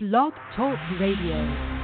[0.00, 1.77] Blog Talk Radio.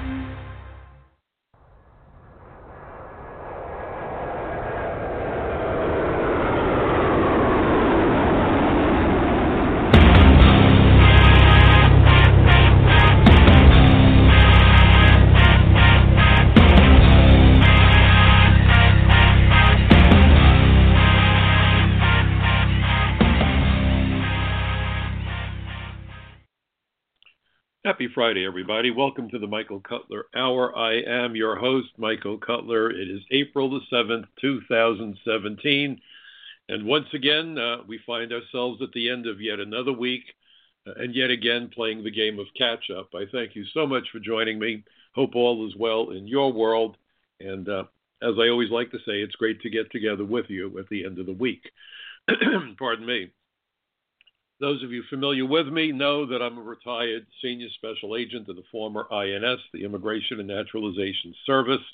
[28.14, 28.92] Friday, everybody.
[28.92, 30.76] Welcome to the Michael Cutler Hour.
[30.78, 32.88] I am your host, Michael Cutler.
[32.92, 36.00] It is April the 7th, 2017.
[36.68, 40.22] And once again, uh, we find ourselves at the end of yet another week
[40.86, 43.08] uh, and yet again playing the game of catch up.
[43.16, 44.84] I thank you so much for joining me.
[45.16, 46.96] Hope all is well in your world.
[47.40, 47.84] And uh,
[48.22, 51.04] as I always like to say, it's great to get together with you at the
[51.04, 51.68] end of the week.
[52.78, 53.30] Pardon me.
[54.64, 58.56] Those of you familiar with me know that I'm a retired senior special agent of
[58.56, 61.84] the former INS, the Immigration and Naturalization Service.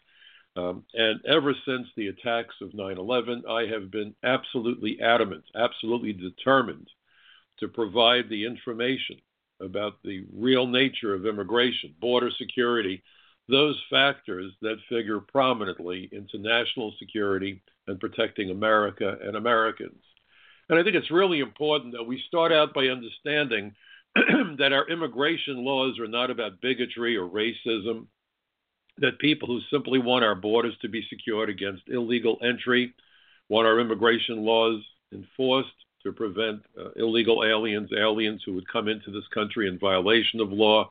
[0.55, 6.13] Um, and ever since the attacks of 9 11, I have been absolutely adamant, absolutely
[6.13, 6.87] determined
[7.59, 9.17] to provide the information
[9.61, 13.03] about the real nature of immigration, border security,
[13.49, 20.05] those factors that figure prominently into national security and protecting America and Americans.
[20.71, 23.75] And I think it's really important that we start out by understanding
[24.15, 28.07] that our immigration laws are not about bigotry or racism,
[28.99, 32.95] that people who simply want our borders to be secured against illegal entry
[33.49, 34.81] want our immigration laws
[35.13, 40.39] enforced to prevent uh, illegal aliens, aliens who would come into this country in violation
[40.39, 40.89] of law,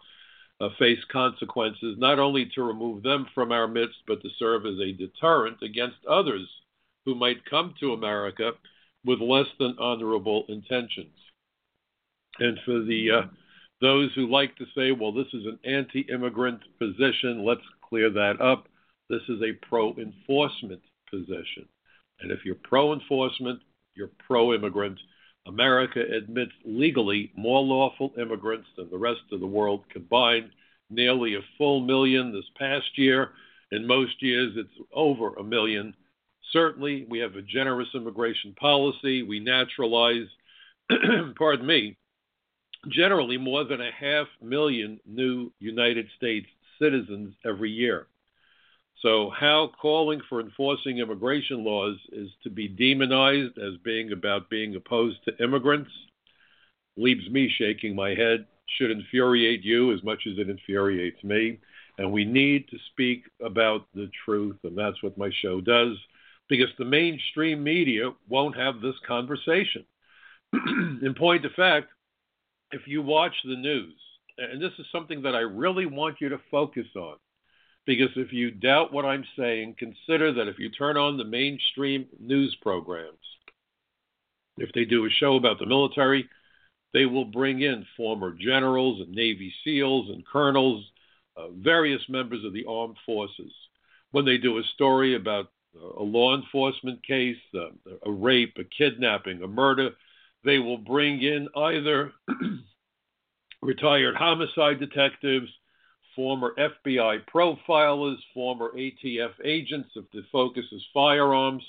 [0.60, 4.78] uh, face consequences, not only to remove them from our midst, but to serve as
[4.80, 6.46] a deterrent against others
[7.06, 8.52] who might come to America
[9.06, 11.16] with less than honorable intentions.
[12.40, 13.22] And for the uh,
[13.82, 18.68] those who like to say, well, this is an anti-immigrant position, let's clear that up.
[19.10, 21.68] This is a pro-enforcement position.
[22.20, 23.62] And if you're pro-enforcement,
[23.96, 25.00] you're pro-immigrant.
[25.48, 30.52] America admits legally more lawful immigrants than the rest of the world combined,
[30.90, 33.32] nearly a full million this past year.
[33.72, 35.94] In most years, it's over a million.
[36.52, 39.24] Certainly, we have a generous immigration policy.
[39.24, 40.28] We naturalize,
[41.38, 41.98] pardon me,
[42.88, 46.48] generally more than a half million new United States
[46.82, 48.08] citizens every year.
[49.02, 54.76] So, how calling for enforcing immigration laws is to be demonized as being about being
[54.76, 55.92] opposed to immigrants
[56.98, 58.46] leaves me shaking my head,
[58.78, 61.60] should infuriate you as much as it infuriates me.
[61.98, 65.98] And we need to speak about the truth, and that's what my show does
[66.50, 69.86] because the mainstream media won't have this conversation.
[70.54, 71.88] In point of fact,
[72.72, 73.96] if you watch the news,
[74.38, 77.18] and this is something that I really want you to focus on,
[77.86, 82.08] because if you doubt what I'm saying, consider that if you turn on the mainstream
[82.20, 83.18] news programs,
[84.58, 86.28] if they do a show about the military,
[86.94, 90.84] they will bring in former generals and Navy SEALs and colonels,
[91.38, 93.52] uh, various members of the armed forces.
[94.12, 99.48] When they do a story about a law enforcement case, a rape, a kidnapping, a
[99.48, 99.92] murder,
[100.44, 102.12] they will bring in either
[103.62, 105.50] retired homicide detectives,
[106.16, 111.64] former FBI profilers, former ATF agents if the focus is firearms.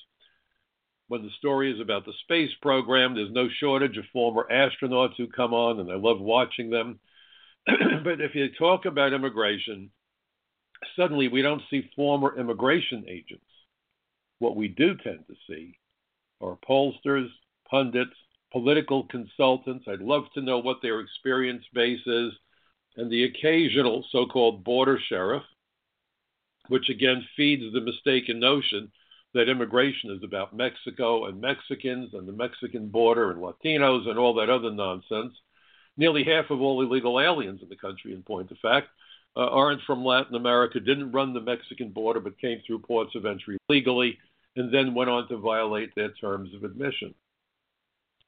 [1.08, 5.26] When the story is about the space program, there's no shortage of former astronauts who
[5.26, 7.00] come on, and I love watching them.
[7.66, 9.90] but if you talk about immigration,
[10.94, 13.44] suddenly we don't see former immigration agents
[14.40, 15.78] what we do tend to see
[16.40, 17.28] are pollsters,
[17.70, 18.16] pundits,
[18.52, 19.84] political consultants.
[19.86, 22.32] I'd love to know what their experience base is,
[22.96, 25.44] and the occasional so called border sheriff,
[26.68, 28.90] which again feeds the mistaken notion
[29.34, 34.34] that immigration is about Mexico and Mexicans and the Mexican border and Latinos and all
[34.34, 35.34] that other nonsense.
[35.96, 38.88] Nearly half of all illegal aliens in the country, in point of fact,
[39.36, 43.26] uh, aren't from Latin America, didn't run the Mexican border, but came through ports of
[43.26, 44.18] entry legally
[44.56, 47.14] and then went on to violate their terms of admission.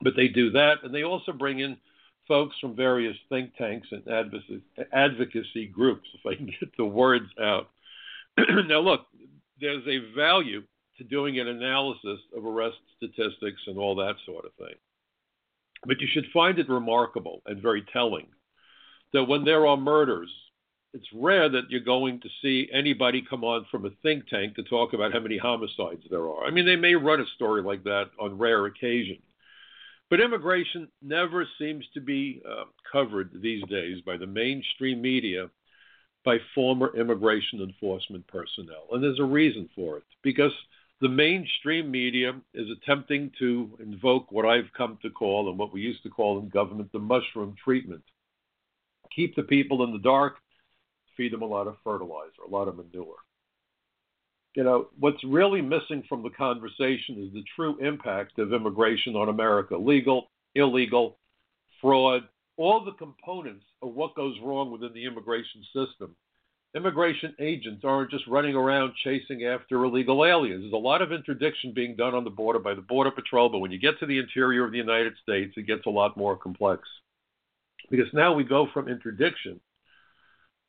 [0.00, 1.76] But they do that, and they also bring in
[2.28, 4.02] folks from various think tanks and
[4.92, 7.70] advocacy, groups, if I can get the words out.
[8.38, 9.06] now, look,
[9.60, 10.62] there's a value
[10.98, 14.74] to doing an analysis of arrest statistics and all that sort of thing.
[15.84, 18.26] But you should find it remarkable and very telling
[19.12, 20.30] that when there are murders
[20.94, 24.62] it's rare that you're going to see anybody come on from a think tank to
[24.62, 26.44] talk about how many homicides there are.
[26.44, 29.18] I mean, they may run a story like that on rare occasion.
[30.10, 35.48] But immigration never seems to be uh, covered these days by the mainstream media
[36.24, 38.84] by former immigration enforcement personnel.
[38.92, 40.52] And there's a reason for it because
[41.00, 45.80] the mainstream media is attempting to invoke what I've come to call and what we
[45.80, 48.04] used to call in government the mushroom treatment.
[49.16, 50.36] Keep the people in the dark,
[51.16, 53.16] feed them a lot of fertilizer, a lot of manure.
[54.54, 59.28] You know, what's really missing from the conversation is the true impact of immigration on
[59.28, 61.16] America legal, illegal,
[61.80, 62.28] fraud,
[62.58, 66.14] all the components of what goes wrong within the immigration system
[66.74, 70.62] immigration agents aren't just running around chasing after illegal aliens.
[70.62, 73.58] There's a lot of interdiction being done on the border by the Border Patrol, but
[73.58, 76.36] when you get to the interior of the United States, it gets a lot more
[76.36, 76.82] complex.
[77.90, 79.60] Because now we go from interdiction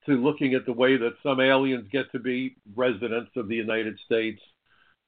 [0.06, 4.00] to looking at the way that some aliens get to be residents of the United
[4.06, 4.42] States,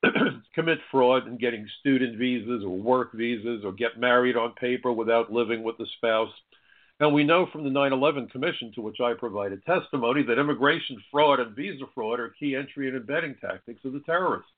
[0.54, 5.32] commit fraud and getting student visas or work visas or get married on paper without
[5.32, 6.32] living with the spouse
[7.00, 11.02] and we know from the 9 11 Commission, to which I provided testimony, that immigration
[11.12, 14.50] fraud and visa fraud are key entry and embedding tactics of the terrorists.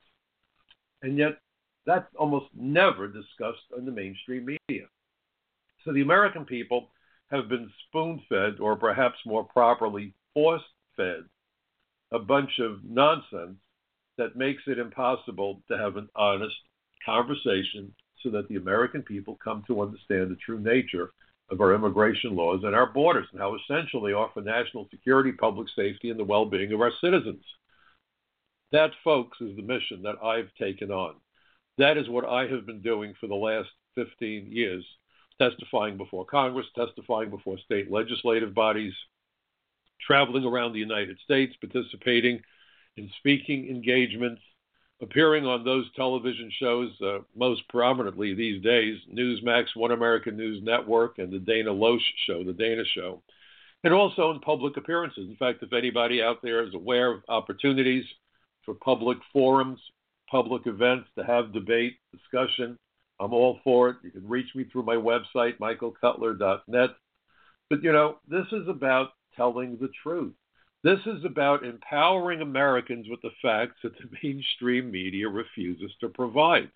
[1.02, 1.38] And yet,
[1.84, 4.86] that's almost never discussed in the mainstream media.
[5.84, 6.90] So the American people
[7.30, 10.62] have been spoon fed, or perhaps more properly, force
[10.96, 11.24] fed,
[12.12, 13.56] a bunch of nonsense
[14.18, 16.54] that makes it impossible to have an honest
[17.04, 17.92] conversation
[18.22, 21.10] so that the American people come to understand the true nature
[21.50, 25.32] of our immigration laws and our borders and how essential they are for national security,
[25.32, 27.42] public safety, and the well being of our citizens.
[28.70, 31.16] That, folks, is the mission that I've taken on.
[31.78, 34.84] That is what I have been doing for the last 15 years
[35.40, 38.92] testifying before Congress, testifying before state legislative bodies,
[40.04, 42.40] traveling around the United States, participating
[42.96, 44.42] in speaking engagements,
[45.00, 51.18] appearing on those television shows, uh, most prominently these days, Newsmax, One American News Network,
[51.18, 53.22] and the Dana Loesch Show, the Dana Show,
[53.84, 55.28] and also in public appearances.
[55.28, 58.04] In fact, if anybody out there is aware of opportunities
[58.64, 59.80] for public forums,
[60.28, 62.76] public events to have debate, discussion,
[63.20, 63.96] I'm all for it.
[64.02, 66.90] You can reach me through my website, michaelcutler.net.
[67.70, 70.34] But, you know, this is about telling the truth.
[70.84, 76.70] This is about empowering Americans with the facts that the mainstream media refuses to provide.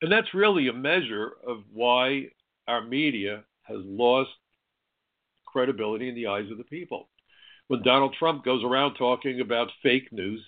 [0.00, 2.28] And that's really a measure of why
[2.66, 4.30] our media has lost
[5.46, 7.08] credibility in the eyes of the people.
[7.68, 10.42] When Donald Trump goes around talking about fake news,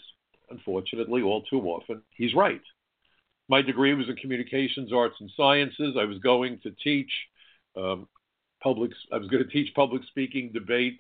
[0.51, 2.61] unfortunately, all too often, he's right.
[3.49, 5.97] My degree was in communications, arts, and sciences.
[5.99, 7.11] I was going to teach
[7.77, 8.09] um,
[8.67, 8.91] public.
[9.13, 10.99] I was going to teach public speaking, debate,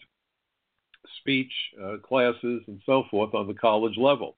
[1.21, 1.51] speech
[1.83, 4.37] uh, classes, and so forth on the college level.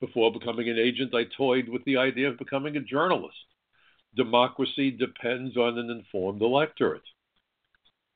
[0.00, 3.36] Before becoming an agent, I toyed with the idea of becoming a journalist.
[4.14, 7.08] Democracy depends on an informed electorate.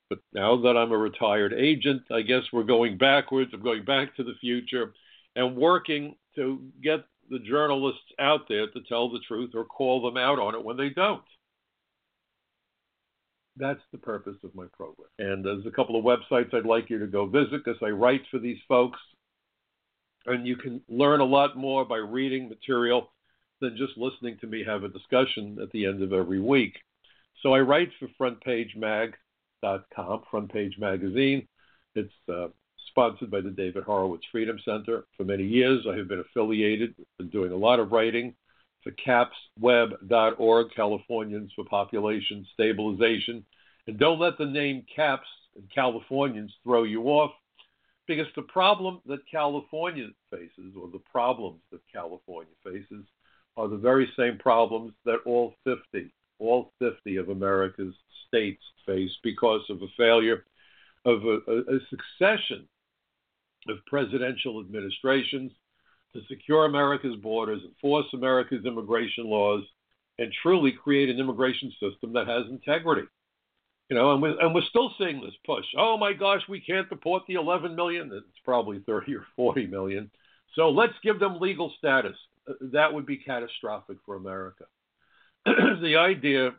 [0.09, 3.51] But now that I'm a retired agent, I guess we're going backwards.
[3.55, 4.93] I'm going back to the future
[5.35, 10.17] and working to get the journalists out there to tell the truth or call them
[10.17, 11.23] out on it when they don't.
[13.55, 15.09] That's the purpose of my program.
[15.19, 18.21] And there's a couple of websites I'd like you to go visit because I write
[18.31, 18.99] for these folks.
[20.25, 23.11] And you can learn a lot more by reading material
[23.61, 26.79] than just listening to me have a discussion at the end of every week.
[27.41, 31.47] So I write for frontpagemag.com, Front Page Magazine.
[31.93, 32.47] It's uh,
[32.87, 35.03] sponsored by the David Horowitz Freedom Center.
[35.17, 38.33] For many years, I have been affiliated, been doing a lot of writing
[38.83, 43.45] for capsweb.org, Californians for Population Stabilization.
[43.87, 47.31] And don't let the name CAPS and Californians throw you off,
[48.07, 53.05] because the problem that California faces, or the problems that California faces,
[53.55, 57.93] are the very same problems that all 50, all 50 of America's
[58.27, 60.43] states face because of a failure
[61.05, 62.67] of a, a succession
[63.69, 65.51] of presidential administrations
[66.13, 69.63] to secure America's borders, enforce America's immigration laws,
[70.19, 73.07] and truly create an immigration system that has integrity.
[73.89, 75.65] You know, and we're, and we're still seeing this push.
[75.77, 78.11] Oh my gosh, we can't deport the 11 million.
[78.13, 80.09] It's probably 30 or 40 million.
[80.55, 82.15] So let's give them legal status.
[82.73, 84.65] That would be catastrophic for America.
[85.45, 86.51] the idea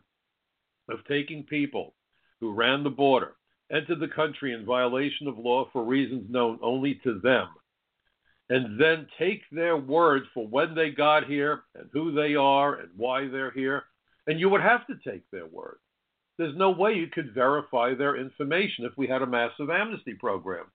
[0.89, 1.95] of taking people
[2.41, 3.37] who ran the border,
[3.73, 7.49] entered the country in violation of law for reasons known only to them,
[8.51, 12.89] and then take their word for when they got here and who they are and
[12.97, 13.85] why they're here.
[14.27, 15.79] And you would have to take their word.
[16.37, 20.67] There's no way you could verify their information if we had a massive amnesty program.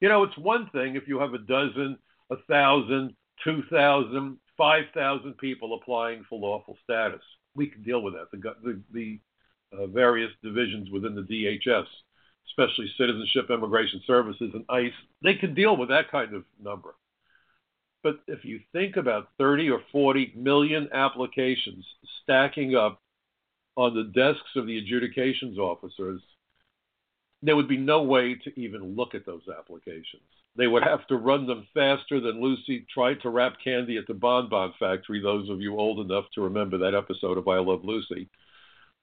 [0.00, 1.98] You know, it's one thing if you have a dozen,
[2.30, 7.22] a thousand, two thousand, five thousand people applying for lawful status.
[7.54, 8.30] we can deal with that.
[8.30, 9.20] The, the, the
[9.76, 11.86] uh, various divisions within the DHS,
[12.48, 14.92] especially Citizenship, Immigration Services, and ICE,
[15.22, 16.94] they can deal with that kind of number.
[18.02, 21.84] But if you think about 30 or 40 million applications
[22.22, 23.00] stacking up
[23.76, 26.20] on the desks of the adjudications officers,
[27.42, 30.22] there would be no way to even look at those applications.
[30.56, 34.14] They would have to run them faster than Lucy tried to wrap candy at the
[34.14, 37.84] Bon Bon Factory, those of you old enough to remember that episode of I Love
[37.84, 38.28] Lucy.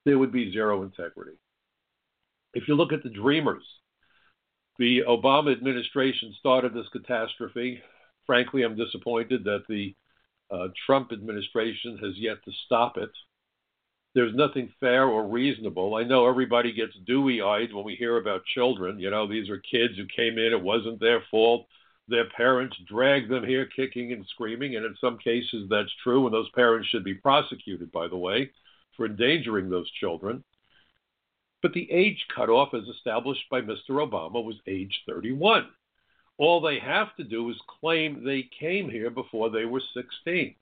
[0.05, 1.37] There would be zero integrity.
[2.53, 3.63] If you look at the Dreamers,
[4.77, 7.81] the Obama administration started this catastrophe.
[8.25, 9.95] Frankly, I'm disappointed that the
[10.51, 13.11] uh, Trump administration has yet to stop it
[14.15, 15.95] there's nothing fair or reasonable.
[15.95, 18.97] I know everybody gets dewy eyed when we hear about children.
[18.97, 21.67] You know, these are kids who came in, it wasn't their fault.
[22.07, 26.33] Their parents dragged them here kicking and screaming, and in some cases that's true, and
[26.33, 28.51] those parents should be prosecuted, by the way,
[28.95, 30.43] for endangering those children.
[31.61, 33.89] But the age cutoff, as established by Mr.
[33.89, 35.67] Obama, was age 31.
[36.37, 40.55] All they have to do is claim they came here before they were 16.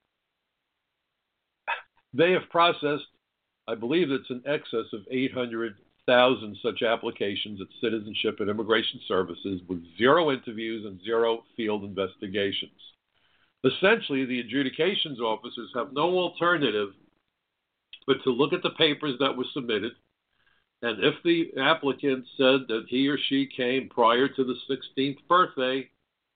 [2.14, 3.06] They have processed
[3.68, 9.82] I believe it's in excess of 800,000 such applications at Citizenship and Immigration Services with
[9.98, 12.72] zero interviews and zero field investigations.
[13.64, 16.90] Essentially, the adjudications officers have no alternative
[18.06, 19.94] but to look at the papers that were submitted.
[20.84, 25.90] And if the applicant said that he or she came prior to the 16th birthday,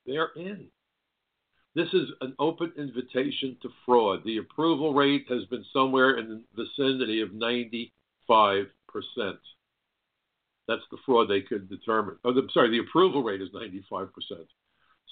[0.06, 0.68] they're in.
[1.76, 4.22] This is an open invitation to fraud.
[4.24, 7.92] The approval rate has been somewhere in the vicinity of 95%.
[10.68, 12.16] That's the fraud they could determine.
[12.24, 14.10] Oh, I'm sorry, the approval rate is 95%.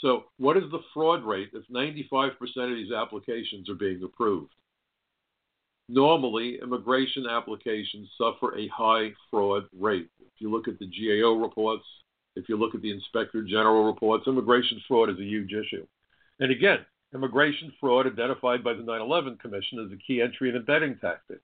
[0.01, 4.53] So, what is the fraud rate if 95% of these applications are being approved?
[5.87, 10.09] Normally, immigration applications suffer a high fraud rate.
[10.19, 11.85] If you look at the GAO reports,
[12.35, 15.85] if you look at the Inspector General reports, immigration fraud is a huge issue.
[16.39, 16.79] And again,
[17.13, 21.39] immigration fraud identified by the 9 11 Commission as a key entry and embedding tactic.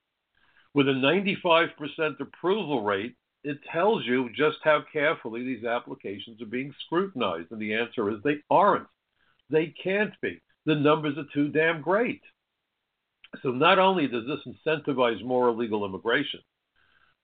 [0.74, 6.74] With a 95% approval rate, it tells you just how carefully these applications are being
[6.86, 7.52] scrutinized.
[7.52, 8.88] And the answer is they aren't.
[9.50, 10.42] They can't be.
[10.66, 12.22] The numbers are too damn great.
[13.42, 16.42] So not only does this incentivize more illegal immigration,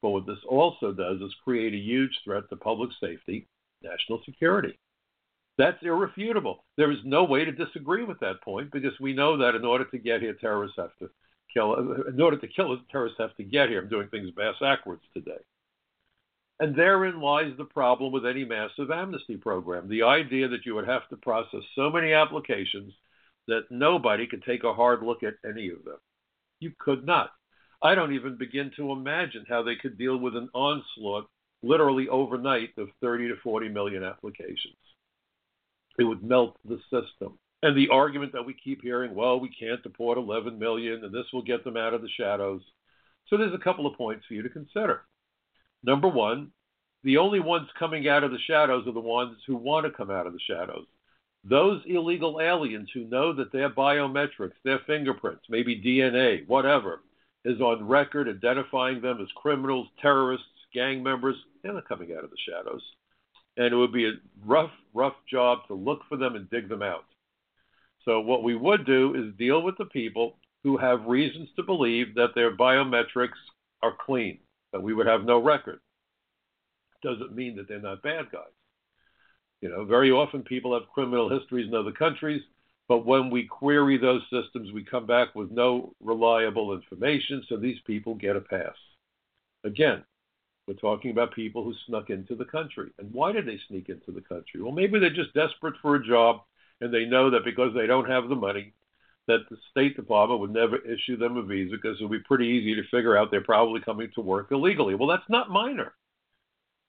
[0.01, 3.47] but what this also does is create a huge threat to public safety,
[3.83, 4.77] national security.
[5.57, 6.63] That's irrefutable.
[6.77, 9.85] There is no way to disagree with that point because we know that in order
[9.85, 11.09] to get here, terrorists have to
[11.51, 11.73] kill.
[12.07, 13.81] In order to kill terrorists have to get here.
[13.81, 15.41] I'm doing things backwards today.
[16.59, 19.89] And therein lies the problem with any massive amnesty program.
[19.89, 22.93] The idea that you would have to process so many applications
[23.47, 25.97] that nobody could take a hard look at any of them.
[26.59, 27.31] You could not.
[27.81, 31.29] I don't even begin to imagine how they could deal with an onslaught
[31.61, 34.75] literally overnight of 30 to 40 million applications.
[35.99, 37.37] It would melt the system.
[37.63, 41.25] And the argument that we keep hearing, well, we can't deport 11 million and this
[41.33, 42.61] will get them out of the shadows.
[43.27, 45.01] So there's a couple of points for you to consider.
[45.83, 46.51] Number one,
[47.03, 50.11] the only ones coming out of the shadows are the ones who want to come
[50.11, 50.85] out of the shadows.
[51.49, 57.01] Those illegal aliens who know that their biometrics, their fingerprints, maybe DNA, whatever,
[57.45, 62.31] is on record identifying them as criminals, terrorists, gang members, and they're coming out of
[62.31, 62.81] the shadows
[63.57, 64.13] and it would be a
[64.45, 67.05] rough, rough job to look for them and dig them out.
[68.05, 72.15] So, what we would do is deal with the people who have reasons to believe
[72.15, 73.39] that their biometrics
[73.81, 74.39] are clean,
[74.71, 75.79] that we would have no record.
[77.03, 78.43] Doesn't mean that they're not bad guys.
[79.61, 82.41] You know, very often people have criminal histories in other countries,
[82.87, 87.79] but when we query those systems, we come back with no reliable information, so these
[87.85, 88.75] people get a pass.
[89.63, 90.03] Again,
[90.67, 92.91] we're talking about people who snuck into the country.
[92.99, 94.61] And why did they sneak into the country?
[94.61, 96.41] Well, maybe they're just desperate for a job
[96.81, 98.73] and they know that because they don't have the money,
[99.27, 102.47] that the State Department would never issue them a visa because it would be pretty
[102.47, 104.93] easy to figure out they're probably coming to work illegally.
[104.93, 105.93] Well, that's not minor.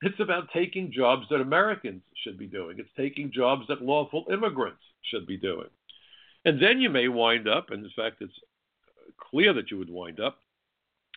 [0.01, 2.79] It's about taking jobs that Americans should be doing.
[2.79, 5.69] It's taking jobs that lawful immigrants should be doing.
[6.45, 8.33] And then you may wind up, and in fact, it's
[9.19, 10.39] clear that you would wind up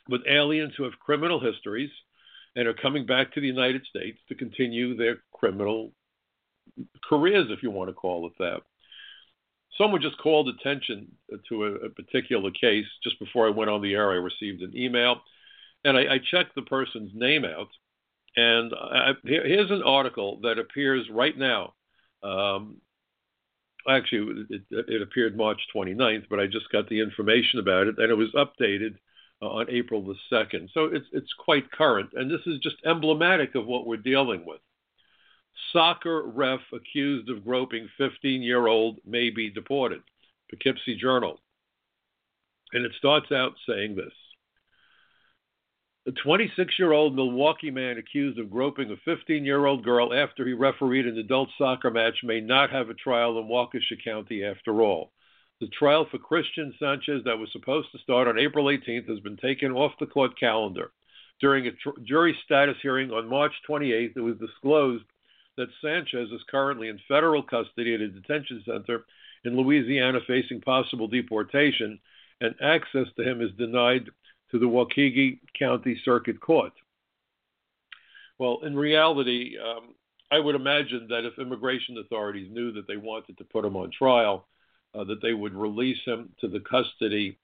[0.09, 1.91] with aliens who have criminal histories
[2.55, 5.91] and are coming back to the United States to continue their criminal
[7.07, 8.61] careers, if you want to call it that.
[9.77, 11.07] Someone just called attention
[11.50, 14.11] to a, a particular case just before I went on the air.
[14.11, 15.21] I received an email,
[15.85, 17.69] and I, I checked the person's name out.
[18.35, 21.73] And I, here's an article that appears right now.
[22.23, 22.77] Um,
[23.89, 28.09] actually, it, it, appeared March 29th, but I just got the information about it, and
[28.09, 28.95] it was updated
[29.41, 30.69] uh, on April the 2nd.
[30.73, 34.61] So it's, it's quite current, and this is just emblematic of what we're dealing with.
[35.73, 40.01] Soccer ref accused of groping 15 year old may be deported.
[40.50, 41.39] Poughkeepsie Journal.
[42.73, 44.13] And it starts out saying this
[46.03, 50.48] The 26 year old Milwaukee man accused of groping a 15 year old girl after
[50.48, 54.81] he refereed an adult soccer match may not have a trial in Waukesha County after
[54.81, 55.12] all.
[55.60, 59.38] The trial for Christian Sanchez that was supposed to start on April 18th has been
[59.38, 60.91] taken off the court calendar.
[61.39, 65.05] During a tr- jury status hearing on March 28th, it was disclosed
[65.58, 69.05] that Sanchez is currently in federal custody at a detention center
[69.43, 72.00] in Louisiana facing possible deportation,
[72.39, 74.10] and access to him is denied
[74.51, 76.74] to the Waukesha County Circuit Court.
[78.38, 79.96] Well, in reality, um,
[80.31, 83.91] I would imagine that if immigration authorities knew that they wanted to put him on
[83.91, 84.48] trial,
[84.93, 87.38] uh, that they would release him to the custody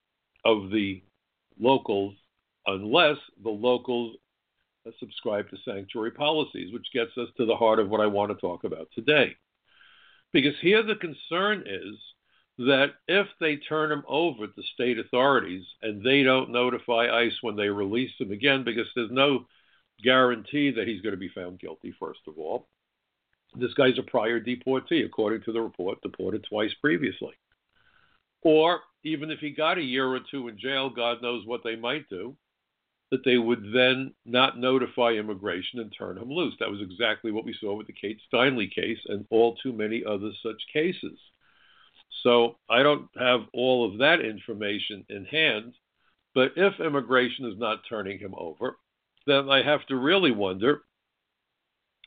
[0.44, 1.02] of the
[1.60, 2.16] locals
[2.66, 4.16] unless the locals
[5.00, 8.38] subscribe to sanctuary policies, which gets us to the heart of what I want to
[8.38, 9.36] talk about today.
[10.34, 11.96] Because here the concern is
[12.58, 17.56] that if they turn him over to state authorities and they don't notify ICE when
[17.56, 19.46] they release him again, because there's no
[20.04, 22.68] guarantee that he's going to be found guilty, first of all.
[23.56, 27.34] This guy's a prior deportee, according to the report, deported twice previously.
[28.42, 31.76] Or even if he got a year or two in jail, God knows what they
[31.76, 32.36] might do
[33.10, 36.56] that they would then not notify immigration and turn him loose.
[36.60, 40.04] That was exactly what we saw with the Kate Steinle case and all too many
[40.04, 41.18] other such cases.
[42.24, 45.74] So I don't have all of that information in hand,
[46.34, 48.78] but if immigration is not turning him over,
[49.26, 50.82] then I have to really wonder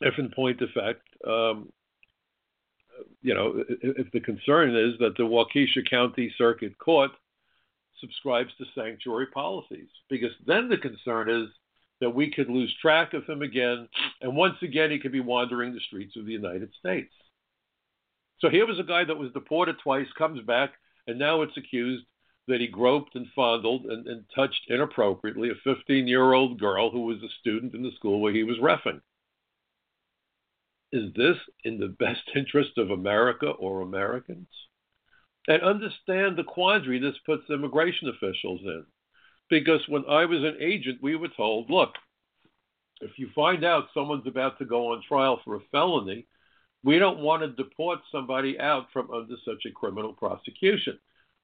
[0.00, 1.70] if, in point of fact, um,
[3.22, 7.10] you know, if the concern is that the Waukesha County Circuit Court
[8.00, 9.88] subscribes to sanctuary policies.
[10.08, 11.48] Because then the concern is
[12.00, 13.88] that we could lose track of him again,
[14.22, 17.12] and once again, he could be wandering the streets of the United States.
[18.40, 20.72] So here was a guy that was deported twice, comes back,
[21.06, 22.04] and now it's accused
[22.48, 27.02] that he groped and fondled and, and touched inappropriately a 15 year old girl who
[27.02, 29.00] was a student in the school where he was refing.
[30.92, 34.48] Is this in the best interest of America or Americans?
[35.48, 38.84] and understand the quandary this puts immigration officials in.
[39.48, 41.94] Because when I was an agent, we were told, look,
[43.00, 46.26] if you find out someone's about to go on trial for a felony,
[46.82, 50.98] we don't want to deport somebody out from under such a criminal prosecution.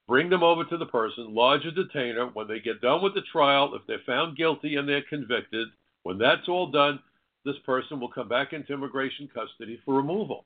[0.07, 2.27] Bring them over to the person, lodge a detainer.
[2.27, 5.67] When they get done with the trial, if they're found guilty and they're convicted,
[6.03, 6.99] when that's all done,
[7.43, 10.45] this person will come back into immigration custody for removal.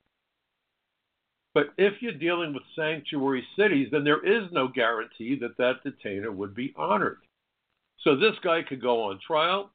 [1.54, 6.32] But if you're dealing with sanctuary cities, then there is no guarantee that that detainer
[6.32, 7.18] would be honored.
[8.00, 9.70] So this guy could go on trial,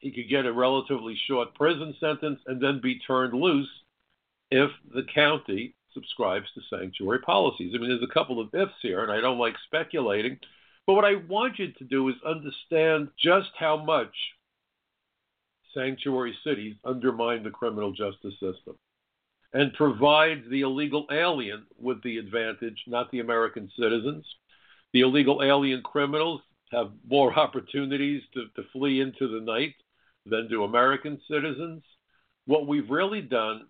[0.00, 3.68] he could get a relatively short prison sentence, and then be turned loose
[4.50, 7.72] if the county subscribes to sanctuary policies.
[7.74, 10.38] I mean, there's a couple of ifs here, and I don't like speculating.
[10.86, 14.14] But what I want you to do is understand just how much
[15.74, 18.76] sanctuary cities undermine the criminal justice system
[19.52, 24.24] and provides the illegal alien with the advantage, not the American citizens.
[24.92, 26.40] The illegal alien criminals
[26.72, 29.74] have more opportunities to, to flee into the night
[30.26, 31.82] than do American citizens.
[32.46, 33.66] What we've really done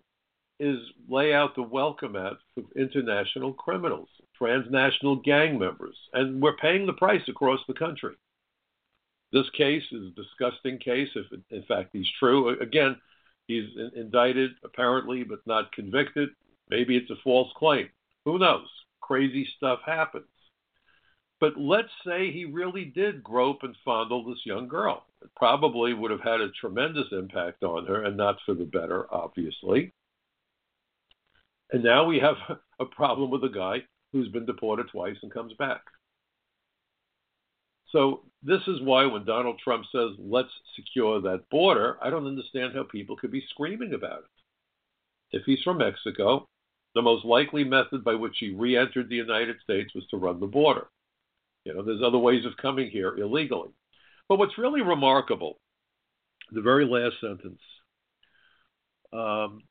[0.61, 6.85] is lay out the welcome mat for international criminals, transnational gang members, and we're paying
[6.85, 8.15] the price across the country.
[9.33, 12.59] This case is a disgusting case, if in fact he's true.
[12.59, 12.97] Again,
[13.51, 16.29] He's indicted, apparently, but not convicted.
[16.69, 17.89] Maybe it's a false claim.
[18.23, 18.67] Who knows?
[19.01, 20.25] Crazy stuff happens.
[21.41, 25.03] But let's say he really did grope and fondle this young girl.
[25.21, 29.13] It probably would have had a tremendous impact on her, and not for the better,
[29.13, 29.91] obviously.
[31.71, 32.35] And now we have
[32.79, 35.81] a problem with a guy who's been deported twice and comes back.
[37.91, 42.73] So this is why when Donald Trump says, let's secure that border, I don't understand
[42.73, 45.37] how people could be screaming about it.
[45.37, 46.47] If he's from Mexico,
[46.95, 50.39] the most likely method by which he re entered the United States was to run
[50.39, 50.87] the border.
[51.65, 53.69] You know, there's other ways of coming here illegally.
[54.27, 55.59] But what's really remarkable,
[56.51, 57.61] the very last sentence,
[59.13, 59.61] um,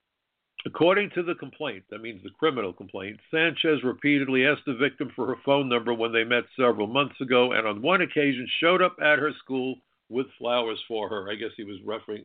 [0.66, 5.26] According to the complaint, that means the criminal complaint, Sanchez repeatedly asked the victim for
[5.26, 8.96] her phone number when they met several months ago, and on one occasion showed up
[9.00, 9.76] at her school
[10.10, 11.30] with flowers for her.
[11.30, 12.24] I guess he was referring,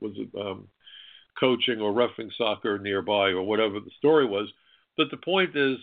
[0.00, 0.68] was um,
[1.38, 4.48] coaching or roughing soccer nearby or whatever the story was.
[4.96, 5.78] But the point is,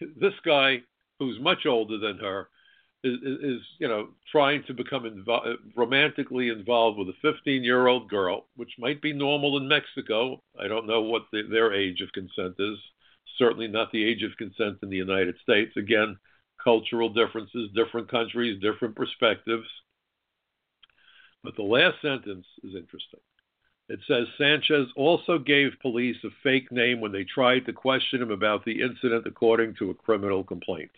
[0.00, 0.82] this guy,
[1.18, 2.48] who's much older than her,
[3.04, 8.08] is, is you know trying to become invo- romantically involved with a 15 year old
[8.08, 10.42] girl, which might be normal in Mexico.
[10.60, 12.78] I don't know what the, their age of consent is.
[13.38, 15.76] Certainly not the age of consent in the United States.
[15.76, 16.16] Again,
[16.62, 19.68] cultural differences, different countries, different perspectives.
[21.42, 23.20] But the last sentence is interesting.
[23.88, 28.30] It says Sanchez also gave police a fake name when they tried to question him
[28.30, 30.90] about the incident, according to a criminal complaint.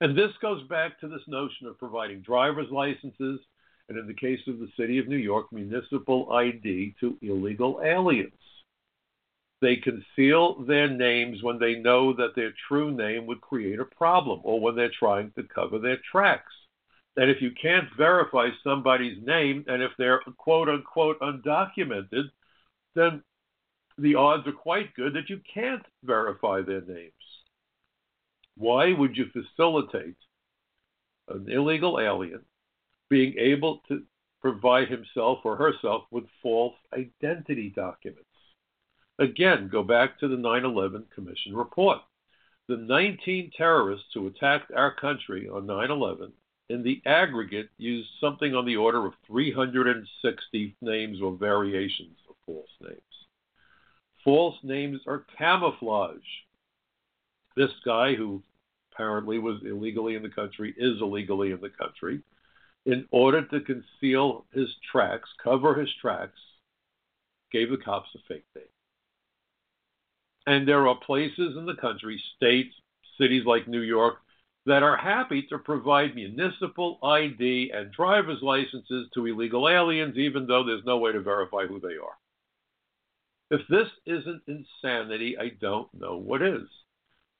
[0.00, 3.40] And this goes back to this notion of providing driver's licenses,
[3.88, 8.32] and in the case of the city of New York, municipal ID to illegal aliens.
[9.62, 14.40] They conceal their names when they know that their true name would create a problem
[14.42, 16.52] or when they're trying to cover their tracks.
[17.16, 22.24] That if you can't verify somebody's name and if they're quote unquote undocumented,
[22.94, 23.22] then
[23.96, 27.12] the odds are quite good that you can't verify their names.
[28.56, 30.16] Why would you facilitate
[31.28, 32.44] an illegal alien
[33.08, 34.02] being able to
[34.40, 38.22] provide himself or herself with false identity documents?
[39.18, 42.00] Again, go back to the 9 11 Commission report.
[42.68, 46.32] The 19 terrorists who attacked our country on 9 11
[46.68, 52.70] in the aggregate used something on the order of 360 names or variations of false
[52.80, 53.00] names.
[54.24, 56.16] False names are camouflage.
[57.56, 58.42] This guy, who
[58.92, 62.20] apparently was illegally in the country, is illegally in the country.
[62.84, 66.38] In order to conceal his tracks, cover his tracks,
[67.50, 68.64] gave the cops a fake name.
[70.46, 72.74] And there are places in the country, states,
[73.18, 74.18] cities like New York,
[74.66, 80.64] that are happy to provide municipal ID and driver's licenses to illegal aliens, even though
[80.64, 82.18] there's no way to verify who they are.
[83.50, 86.68] If this isn't insanity, I don't know what is.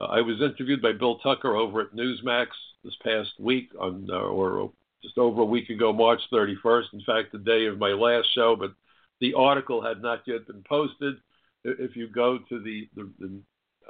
[0.00, 2.48] Uh, I was interviewed by Bill Tucker over at Newsmax
[2.84, 6.92] this past week, on, uh, or just over a week ago, March 31st.
[6.92, 8.72] In fact, the day of my last show, but
[9.20, 11.16] the article had not yet been posted.
[11.64, 13.40] If you go to the, the, the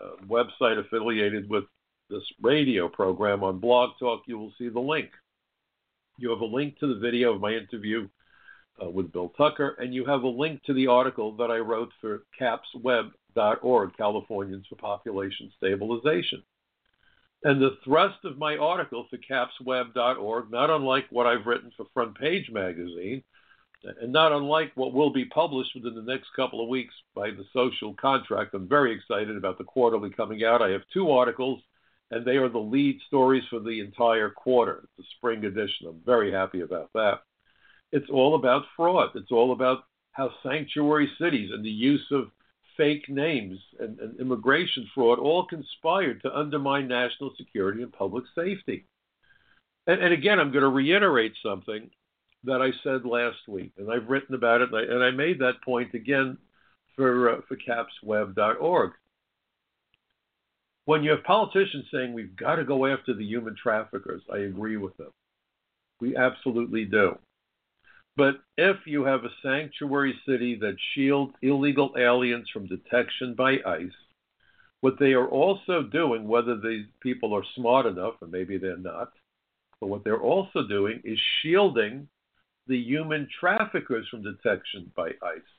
[0.01, 1.65] uh, website affiliated with
[2.09, 5.11] this radio program on Blog Talk, you will see the link.
[6.19, 8.09] You have a link to the video of my interview
[8.83, 11.91] uh, with Bill Tucker, and you have a link to the article that I wrote
[12.01, 12.23] for
[13.37, 16.43] CAPSWeb.org, Californians for Population Stabilization.
[17.45, 22.19] And the thrust of my article for CAPSWeb.org, not unlike what I've written for Front
[22.19, 23.23] Page Magazine,
[24.01, 27.45] and not unlike what will be published within the next couple of weeks by the
[27.53, 28.55] Social Contract.
[28.55, 30.63] I'm very excited about the quarterly coming out.
[30.63, 31.63] I have two articles
[32.11, 35.89] and they are the lead stories for the entire quarter, the spring edition.
[35.89, 37.21] I'm very happy about that.
[37.93, 39.11] It's all about fraud.
[39.15, 42.31] It's all about how sanctuary cities and the use of
[42.77, 48.87] fake names and, and immigration fraud all conspired to undermine national security and public safety.
[49.87, 51.91] And, and, again, I'm going to reiterate something
[52.45, 55.39] that I said last week, and I've written about it, and I, and I made
[55.41, 56.39] that point again
[56.97, 58.93] for uh, for capsweb.org
[60.87, 64.77] when you have politicians saying we've got to go after the human traffickers, I agree
[64.77, 65.11] with them.
[66.01, 67.19] We absolutely do.
[68.17, 73.91] But if you have a sanctuary city that shields illegal aliens from detection by ICE,
[74.81, 79.13] what they are also doing, whether these people are smart enough, and maybe they're not,
[79.81, 82.09] but what they're also doing is shielding
[82.67, 85.53] the human traffickers from detection by ICE.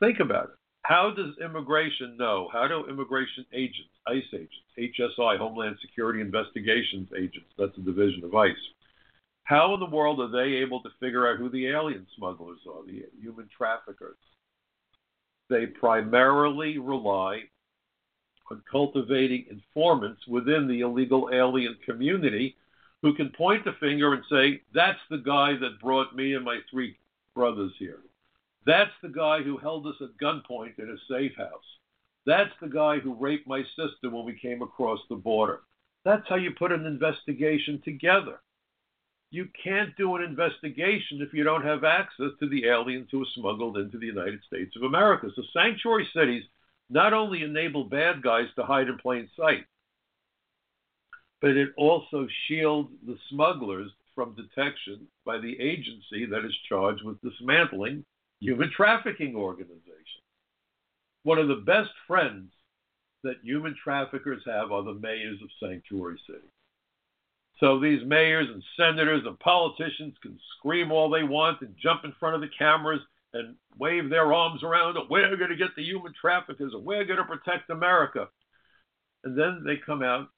[0.00, 0.56] Think about it.
[0.82, 2.48] How does immigration know?
[2.52, 8.34] How do immigration agents, ICE agents, HSI, Homeland Security Investigations agents, that's a division of
[8.34, 8.54] ICE,
[9.50, 12.86] how in the world are they able to figure out who the alien smugglers are,
[12.86, 14.16] the human traffickers?
[15.48, 17.40] They primarily rely
[18.48, 22.54] on cultivating informants within the illegal alien community
[23.02, 26.60] who can point the finger and say, that's the guy that brought me and my
[26.70, 26.96] three
[27.34, 28.02] brothers here.
[28.66, 31.78] That's the guy who held us at gunpoint in a safe house.
[32.24, 35.62] That's the guy who raped my sister when we came across the border.
[36.04, 38.38] That's how you put an investigation together.
[39.30, 43.34] You can't do an investigation if you don't have access to the aliens who are
[43.34, 45.28] smuggled into the United States of America.
[45.34, 46.42] So, sanctuary cities
[46.88, 49.64] not only enable bad guys to hide in plain sight,
[51.40, 57.20] but it also shields the smugglers from detection by the agency that is charged with
[57.22, 58.04] dismantling
[58.40, 59.86] human trafficking organizations.
[61.22, 62.50] One of the best friends
[63.22, 66.50] that human traffickers have are the mayors of sanctuary cities.
[67.60, 72.14] So these mayors and senators and politicians can scream all they want and jump in
[72.18, 73.00] front of the cameras
[73.34, 74.96] and wave their arms around.
[75.08, 78.28] We're going to get the human traffickers, we're going to protect America.
[79.24, 80.28] And then they come out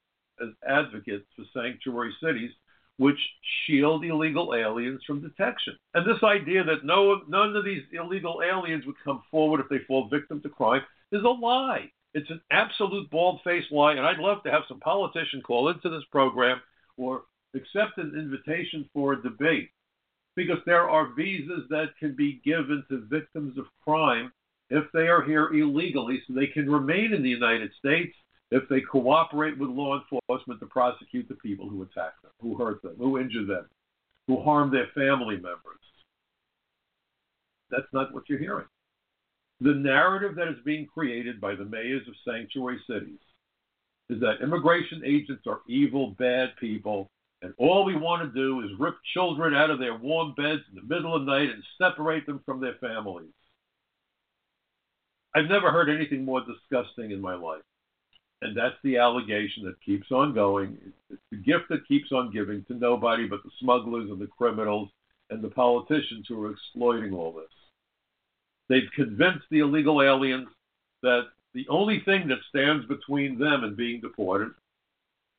[0.41, 2.51] as advocates for sanctuary cities
[2.97, 3.17] which
[3.65, 5.75] shield illegal aliens from detection.
[5.95, 9.83] And this idea that no none of these illegal aliens would come forward if they
[9.87, 10.81] fall victim to crime
[11.11, 11.91] is a lie.
[12.13, 16.03] It's an absolute bald-faced lie, and I'd love to have some politician call into this
[16.11, 16.61] program
[16.97, 17.23] or
[17.55, 19.69] accept an invitation for a debate
[20.35, 24.31] because there are visas that can be given to victims of crime
[24.69, 28.15] if they are here illegally so they can remain in the United States
[28.51, 32.81] if they cooperate with law enforcement to prosecute the people who attack them, who hurt
[32.81, 33.65] them, who injure them,
[34.27, 35.79] who harm their family members.
[37.69, 38.67] That's not what you're hearing.
[39.61, 43.19] The narrative that is being created by the mayors of sanctuary cities
[44.09, 47.09] is that immigration agents are evil, bad people,
[47.41, 50.75] and all we want to do is rip children out of their warm beds in
[50.75, 53.33] the middle of the night and separate them from their families.
[55.35, 57.61] I've never heard anything more disgusting in my life.
[58.41, 60.77] And that's the allegation that keeps on going.
[61.09, 64.89] It's the gift that keeps on giving to nobody but the smugglers and the criminals
[65.29, 67.45] and the politicians who are exploiting all this.
[68.69, 70.47] They've convinced the illegal aliens
[71.01, 74.51] that the only thing that stands between them and being deported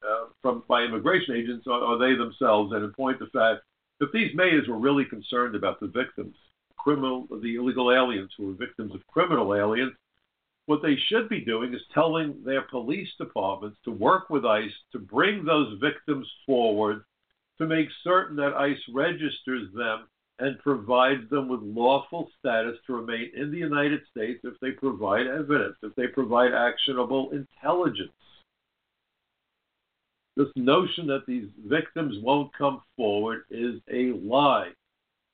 [0.02, 2.72] uh, from by immigration agents are, are they themselves.
[2.72, 3.62] And in point of fact,
[4.00, 6.34] if these mayors were really concerned about the victims,
[6.76, 9.92] criminal, the illegal aliens who were victims of criminal aliens,
[10.66, 14.98] what they should be doing is telling their police departments to work with ICE to
[14.98, 17.04] bring those victims forward
[17.58, 20.08] to make certain that ICE registers them
[20.44, 25.26] and provides them with lawful status to remain in the United States if they provide
[25.26, 28.12] evidence, if they provide actionable intelligence.
[30.36, 34.68] This notion that these victims won't come forward is a lie.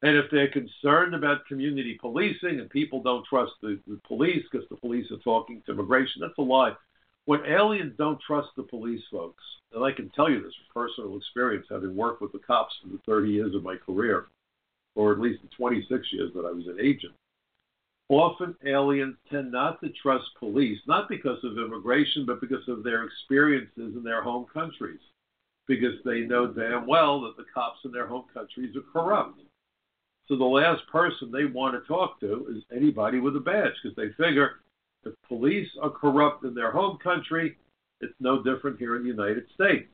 [0.03, 4.68] And if they're concerned about community policing and people don't trust the, the police because
[4.68, 6.75] the police are talking to immigration, that's a lie.
[7.25, 9.42] When aliens don't trust the police, folks,
[9.75, 12.90] and I can tell you this from personal experience, having worked with the cops for
[12.90, 14.27] the 30 years of my career,
[14.94, 17.14] or at least the 26 years that I was an agent,
[18.09, 23.05] often aliens tend not to trust police, not because of immigration, but because of their
[23.05, 25.00] experiences in their home countries,
[25.68, 29.38] because they know damn well that the cops in their home countries are corrupt.
[30.26, 33.96] So the last person they want to talk to is anybody with a badge because
[33.96, 34.57] they figure
[35.05, 37.57] if police are corrupt in their home country,
[38.00, 39.88] it's no different here in the United States.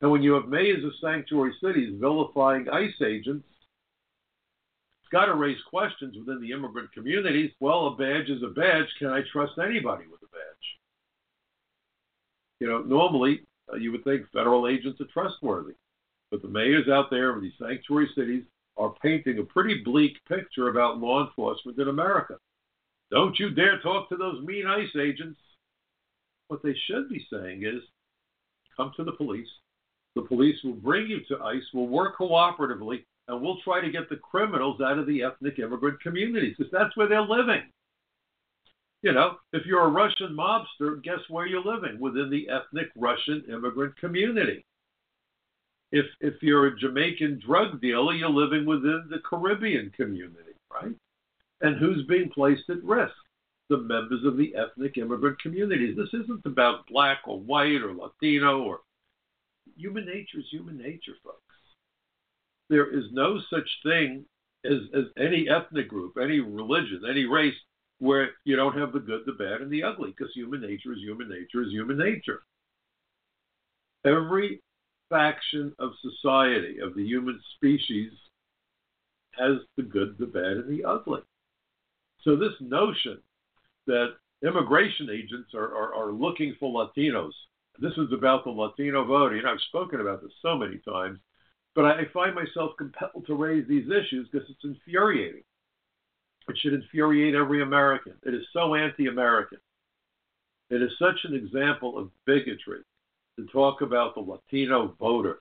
[0.00, 3.46] And when you have mayors of sanctuary cities vilifying ICE agents,
[5.14, 7.52] got to raise questions within the immigrant communities.
[7.60, 8.88] Well, a badge is a badge.
[8.98, 10.66] Can I trust anybody with a badge?
[12.58, 15.74] You know, normally uh, you would think federal agents are trustworthy,
[16.32, 18.42] but the mayors out there of these sanctuary cities
[18.76, 22.36] are painting a pretty bleak picture about law enforcement in America.
[23.12, 25.38] Don't you dare talk to those mean ICE agents.
[26.48, 27.82] What they should be saying is
[28.76, 29.48] come to the police.
[30.16, 34.08] The police will bring you to ICE, will work cooperatively, and we'll try to get
[34.08, 37.62] the criminals out of the ethnic immigrant communities because that's where they're living.
[39.02, 42.00] You know, if you're a Russian mobster, guess where you're living?
[42.00, 44.64] Within the ethnic Russian immigrant community
[45.94, 50.92] if if you're a Jamaican drug dealer, you're living within the Caribbean community, right?
[51.60, 53.14] And who's being placed at risk?
[53.70, 55.96] The members of the ethnic immigrant communities.
[55.96, 58.80] This isn't about black or white or Latino or
[59.76, 61.43] human nature is human nature, folks.
[62.68, 64.24] There is no such thing
[64.64, 67.54] as, as any ethnic group, any religion, any race
[67.98, 70.98] where you don't have the good, the bad, and the ugly, because human nature is
[70.98, 72.42] human nature is human nature.
[74.04, 74.60] Every
[75.08, 78.12] faction of society, of the human species,
[79.38, 81.20] has the good, the bad, and the ugly.
[82.22, 83.18] So, this notion
[83.86, 87.32] that immigration agents are, are, are looking for Latinos,
[87.80, 89.32] this is about the Latino vote.
[89.32, 91.18] Know, I've spoken about this so many times,
[91.74, 95.42] but I find myself compelled to raise these issues because it's infuriating.
[96.48, 98.14] It should infuriate every American.
[98.24, 99.58] It is so anti American.
[100.70, 102.80] It is such an example of bigotry
[103.38, 105.38] to talk about the Latino voter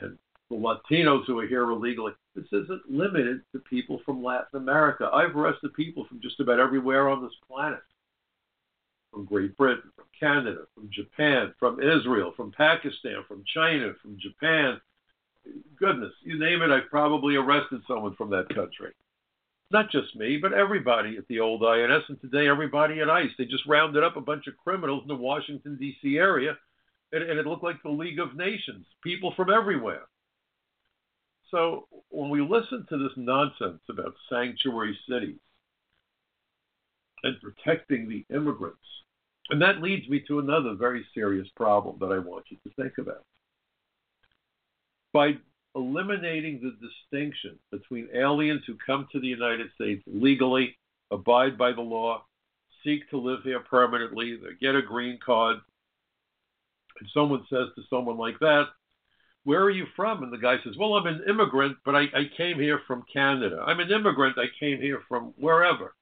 [0.00, 0.18] and
[0.50, 2.12] the Latinos who are here illegally.
[2.34, 5.10] This isn't limited to people from Latin America.
[5.12, 7.82] I've arrested people from just about everywhere on this planet
[9.12, 14.80] from Great Britain, from Canada, from Japan, from Israel, from Pakistan, from China, from Japan.
[15.78, 18.92] Goodness, you name it, I've probably arrested someone from that country.
[19.70, 23.30] Not just me, but everybody at the old INS, and today everybody at ICE.
[23.36, 26.16] They just rounded up a bunch of criminals in the Washington, D.C.
[26.16, 26.56] area
[27.14, 30.02] and, and it looked like the League of Nations, people from everywhere.
[31.50, 35.38] So when we listen to this nonsense about sanctuary cities
[37.22, 38.78] and protecting the immigrants,
[39.50, 42.98] and that leads me to another very serious problem that I want you to think
[42.98, 43.24] about.
[45.14, 45.38] By
[45.76, 50.76] eliminating the distinction between aliens who come to the United States legally,
[51.10, 52.24] abide by the law,
[52.84, 55.58] seek to live here permanently, they get a green card,
[56.98, 58.64] and someone says to someone like that,
[59.44, 60.24] Where are you from?
[60.24, 63.62] And the guy says, Well, I'm an immigrant, but I, I came here from Canada.
[63.66, 65.94] I'm an immigrant, I came here from wherever.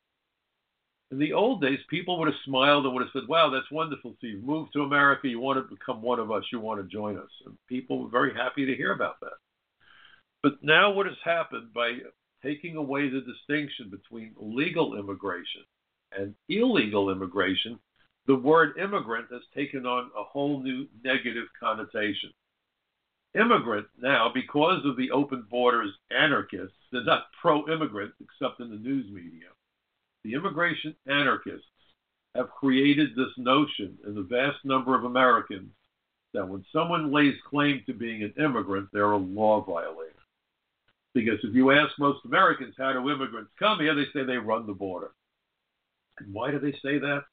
[1.13, 4.17] In the old days, people would have smiled and would have said, Wow, that's wonderful.
[4.19, 6.91] So you've moved to America, you want to become one of us, you want to
[6.91, 7.29] join us.
[7.45, 9.37] And people were very happy to hear about that.
[10.43, 11.99] But now, what has happened by
[12.43, 15.65] taking away the distinction between legal immigration
[16.17, 17.79] and illegal immigration,
[18.27, 22.33] the word immigrant has taken on a whole new negative connotation.
[23.35, 28.77] Immigrant now, because of the open borders anarchists, they're not pro immigrant except in the
[28.77, 29.49] news media.
[30.25, 31.67] The immigration anarchists
[32.35, 35.71] have created this notion in the vast number of Americans
[36.33, 40.13] that when someone lays claim to being an immigrant, they're a law violator.
[41.15, 44.67] Because if you ask most Americans how do immigrants come here, they say they run
[44.67, 45.11] the border.
[46.19, 47.25] And why do they say that?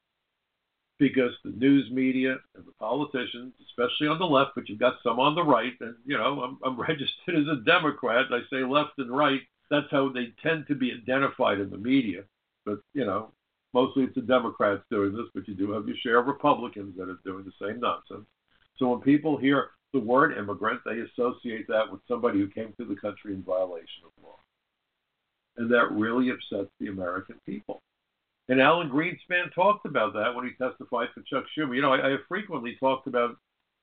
[0.98, 5.18] Because the news media and the politicians, especially on the left, but you've got some
[5.18, 8.98] on the right, and you know, I'm, I'm registered as a Democrat, I say left
[8.98, 9.42] and right.
[9.70, 12.24] That's how they tend to be identified in the media.
[12.66, 13.32] But you know,
[13.74, 17.10] mostly it's the Democrats doing this, but you do have your share of Republicans that
[17.10, 18.26] are doing the same nonsense.
[18.78, 22.86] So when people hear the word immigrant, they associate that with somebody who came to
[22.86, 24.38] the country in violation of law.
[25.58, 27.82] And that really upsets the American people.
[28.48, 31.76] And Alan Greenspan talked about that when he testified for Chuck Schumer.
[31.76, 33.38] You know, I, I have frequently talked about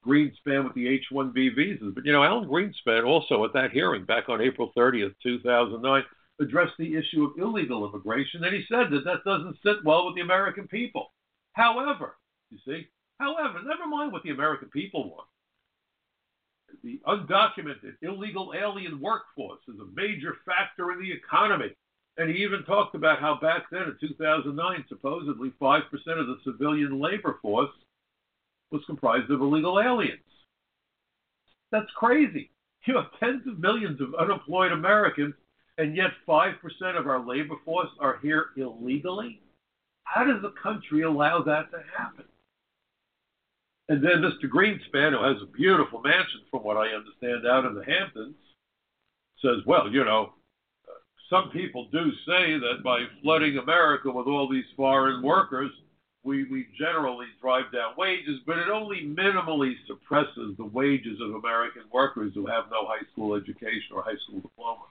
[0.05, 4.05] Greenspan with the H 1B visas, but, you know, Alan Greenspan also at that hearing
[4.05, 6.03] back on April 30th, 2009,
[6.41, 10.15] addressed the issue of illegal immigration, and he said that that doesn't sit well with
[10.15, 11.13] the American people.
[11.53, 12.17] However,
[12.51, 12.87] you see,
[13.19, 15.29] however, never mind what the American people want
[16.83, 21.73] the undocumented illegal alien workforce is a major factor in the economy.
[22.19, 27.01] And he even talked about how back then in 2009, supposedly 5% of the civilian
[27.01, 27.71] labor force
[28.71, 30.21] was comprised of illegal aliens.
[31.73, 32.51] That's crazy.
[32.87, 35.35] You have tens of millions of unemployed Americans,
[35.79, 36.55] and yet 5%
[36.99, 39.41] of our labor force are here illegally?
[40.05, 42.25] How does the country allow that to happen?
[43.89, 44.51] And then Mr.
[44.51, 48.35] Greenspan, who has a beautiful mansion, from what I understand, out in the Hamptons,
[49.43, 50.33] says, well, you know,
[51.31, 55.71] some people do say that by flooding America with all these foreign workers,
[56.25, 61.83] we, we generally drive down wages, but it only minimally suppresses the wages of American
[61.93, 64.83] workers who have no high school education or high school diploma.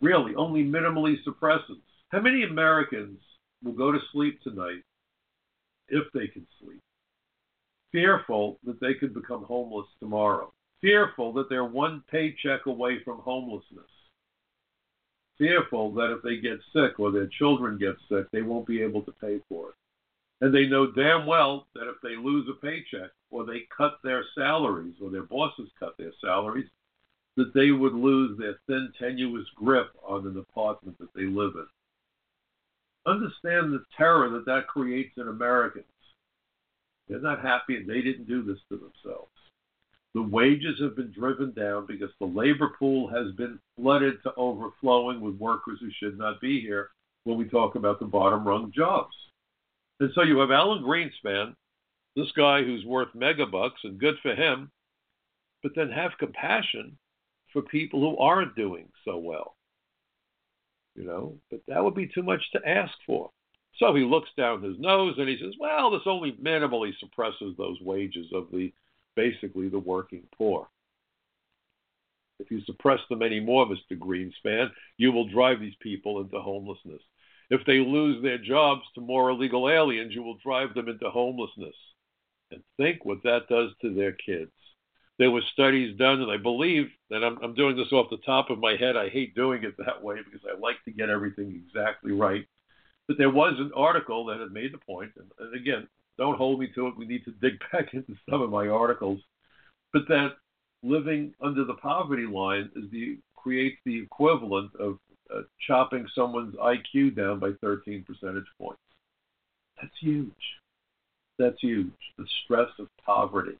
[0.00, 1.78] Really, only minimally suppresses.
[2.10, 3.18] How many Americans
[3.62, 4.82] will go to sleep tonight,
[5.88, 6.80] if they can sleep,
[7.92, 13.90] fearful that they could become homeless tomorrow, fearful that they're one paycheck away from homelessness,
[15.38, 19.02] fearful that if they get sick or their children get sick, they won't be able
[19.02, 19.74] to pay for it.
[20.40, 24.24] And they know damn well that if they lose a paycheck or they cut their
[24.36, 26.68] salaries or their bosses cut their salaries,
[27.38, 31.66] that they would lose their thin, tenuous grip on an apartment that they live in.
[33.06, 35.86] Understand the terror that that creates in Americans
[37.08, 39.30] they're not happy and they didn't do this to themselves.
[40.14, 45.20] The wages have been driven down because the labor pool has been flooded to overflowing
[45.20, 46.90] with workers who should not be here
[47.24, 49.14] when we talk about the bottom rung jobs.
[50.00, 51.54] And so you have Alan Greenspan,
[52.16, 54.70] this guy who's worth megabucks and good for him,
[55.62, 56.96] but then have compassion
[57.52, 59.56] for people who aren't doing so well.
[60.94, 63.30] You know, but that would be too much to ask for.
[63.78, 67.80] So he looks down his nose and he says, well, this only minimally suppresses those
[67.80, 68.72] wages of the
[69.14, 70.68] basically the working poor.
[72.40, 73.98] If you suppress them anymore, Mr.
[73.98, 77.02] Greenspan, you will drive these people into homelessness.
[77.50, 81.74] If they lose their jobs to more illegal aliens, you will drive them into homelessness.
[82.50, 84.52] And think what that does to their kids.
[85.18, 88.50] There were studies done, and I believe, and I'm, I'm doing this off the top
[88.50, 88.96] of my head.
[88.96, 92.46] I hate doing it that way because I like to get everything exactly right.
[93.08, 95.88] But there was an article that had made the point, and, and again,
[96.18, 96.96] don't hold me to it.
[96.96, 99.20] We need to dig back into some of my articles,
[99.92, 100.36] but that
[100.82, 104.98] living under the poverty line is the creates the equivalent of
[105.34, 108.80] uh, chopping someone's IQ down by 13 percentage points.
[109.80, 110.32] That's huge.
[111.38, 111.92] That's huge.
[112.18, 113.56] The stress of poverty.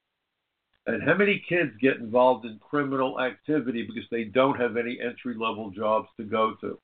[0.89, 5.35] And how many kids get involved in criminal activity because they don't have any entry
[5.35, 6.79] level jobs to go to?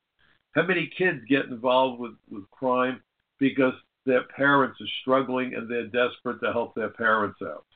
[0.54, 3.02] How many kids get involved with, with crime
[3.40, 3.72] because
[4.04, 7.66] their parents are struggling and they're desperate to help their parents out?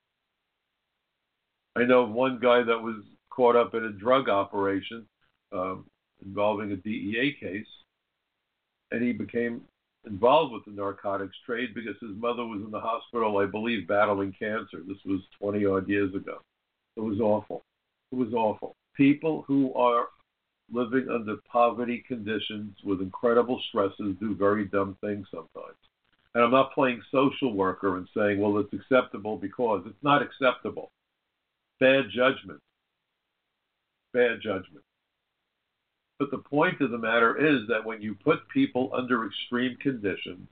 [1.74, 5.06] I know of one guy that was caught up in a drug operation
[5.50, 5.86] um,
[6.24, 7.66] involving a DEA case,
[8.92, 9.62] and he became
[10.06, 14.34] involved with the narcotics trade because his mother was in the hospital, I believe, battling
[14.38, 14.82] cancer.
[14.86, 16.38] This was 20 odd years ago.
[16.96, 17.62] It was awful.
[18.12, 18.74] It was awful.
[18.96, 20.06] People who are
[20.72, 25.76] living under poverty conditions with incredible stresses do very dumb things sometimes.
[26.34, 30.90] And I'm not playing social worker and saying, well, it's acceptable because it's not acceptable.
[31.80, 32.60] Bad judgment.
[34.12, 34.84] Bad judgment.
[36.20, 40.46] But the point of the matter is that when you put people under extreme conditions,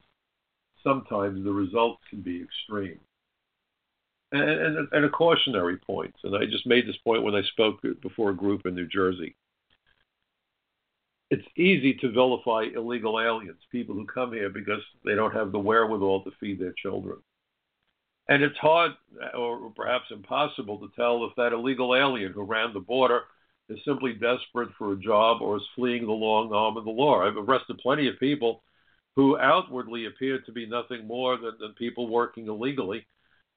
[0.83, 2.99] sometimes the results can be extreme.
[4.33, 7.83] And, and, and, a cautionary point, and I just made this point when I spoke
[8.01, 9.37] before a group in New Jersey.
[11.31, 15.59] It's easy to vilify illegal aliens, people who come here because they don't have the
[15.59, 17.19] wherewithal to feed their children.
[18.29, 18.93] And it's hard,
[19.35, 23.25] or perhaps impossible, to tell if that illegal alien who ran the border
[23.69, 27.23] is simply desperate for a job or is fleeing the long arm of the law.
[27.23, 28.63] I've arrested plenty of people
[29.15, 33.07] who outwardly appeared to be nothing more than, than people working illegally.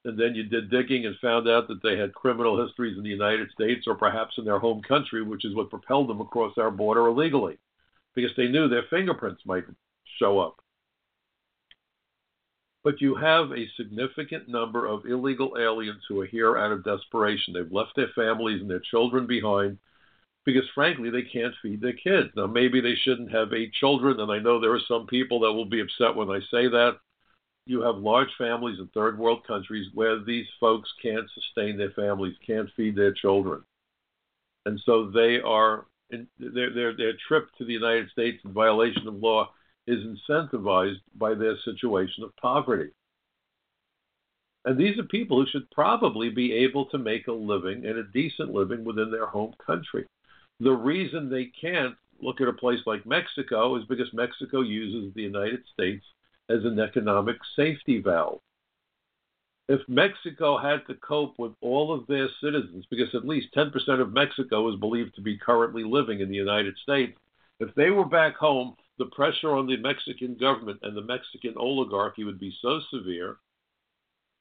[0.03, 3.09] And then you did digging and found out that they had criminal histories in the
[3.09, 6.72] United States or perhaps in their home country, which is what propelled them across our
[6.72, 7.59] border illegally
[8.16, 9.64] because they knew their fingerprints might
[10.20, 10.57] show up.
[12.84, 17.53] But you have a significant number of illegal aliens who are here out of desperation.
[17.53, 19.78] They've left their families and their children behind
[20.46, 22.30] because frankly they can't feed their kids.
[22.36, 25.54] Now maybe they shouldn't have eight children, and I know there are some people that
[25.54, 26.98] will be upset when I say that.
[27.68, 32.36] You have large families in third world countries where these folks can't sustain their families,
[32.46, 33.62] can't feed their children.
[34.66, 39.08] And so they are in, their, their their trip to the United States in violation
[39.08, 39.52] of law
[39.88, 42.92] is incentivized by their situation of poverty.
[44.66, 48.04] And these are people who should probably be able to make a living and a
[48.04, 50.06] decent living within their home country.
[50.62, 55.24] The reason they can't look at a place like Mexico is because Mexico uses the
[55.24, 56.05] United States
[56.49, 58.41] as an economic safety valve.
[59.68, 64.14] If Mexico had to cope with all of their citizens, because at least 10% of
[64.14, 67.18] Mexico is believed to be currently living in the United States,
[67.59, 72.24] if they were back home, the pressure on the Mexican government and the Mexican oligarchy
[72.24, 73.38] would be so severe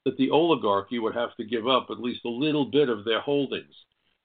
[0.04, 3.20] that the oligarchy would have to give up at least a little bit of their
[3.20, 3.74] holdings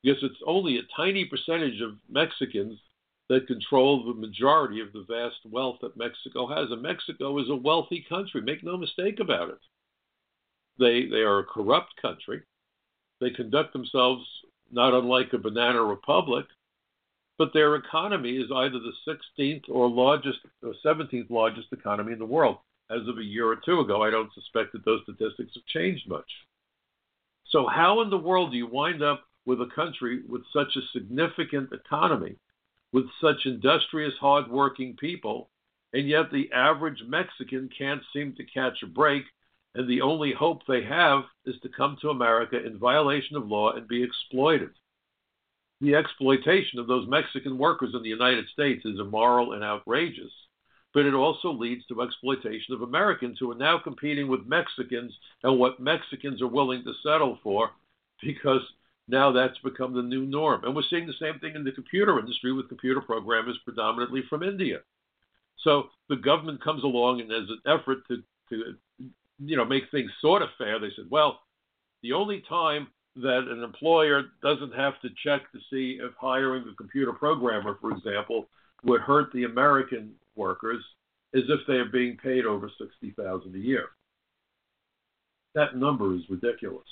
[0.05, 2.79] because it's only a tiny percentage of Mexicans
[3.27, 6.69] that control the majority of the vast wealth that Mexico has.
[6.69, 8.41] And Mexico is a wealthy country.
[8.41, 9.57] Make no mistake about it.
[10.77, 12.43] They, they are a corrupt country.
[13.19, 14.23] They conduct themselves
[14.71, 16.45] not unlike a banana republic,
[17.39, 22.25] but their economy is either the 16th or largest or 17th largest economy in the
[22.25, 22.57] world.
[22.91, 26.07] As of a year or two ago, I don't suspect that those statistics have changed
[26.07, 26.29] much.
[27.47, 30.87] So, how in the world do you wind up with a country with such a
[30.93, 32.35] significant economy,
[32.91, 35.49] with such industrious, hardworking people,
[35.93, 39.23] and yet the average Mexican can't seem to catch a break,
[39.75, 43.71] and the only hope they have is to come to America in violation of law
[43.71, 44.71] and be exploited.
[45.81, 50.31] The exploitation of those Mexican workers in the United States is immoral and outrageous,
[50.93, 55.59] but it also leads to exploitation of Americans who are now competing with Mexicans and
[55.59, 57.71] what Mexicans are willing to settle for
[58.21, 58.61] because
[59.07, 60.63] now that's become the new norm.
[60.63, 64.43] And we're seeing the same thing in the computer industry with computer programmers predominantly from
[64.43, 64.79] India.
[65.63, 68.75] So the government comes along and as an effort to, to
[69.39, 71.39] you know, make things sort of fair, they said, well,
[72.01, 76.75] the only time that an employer doesn't have to check to see if hiring a
[76.75, 78.47] computer programmer, for example,
[78.83, 80.83] would hurt the American workers
[81.33, 83.87] is if they are being paid over sixty thousand a year.
[85.53, 86.87] That number is ridiculous.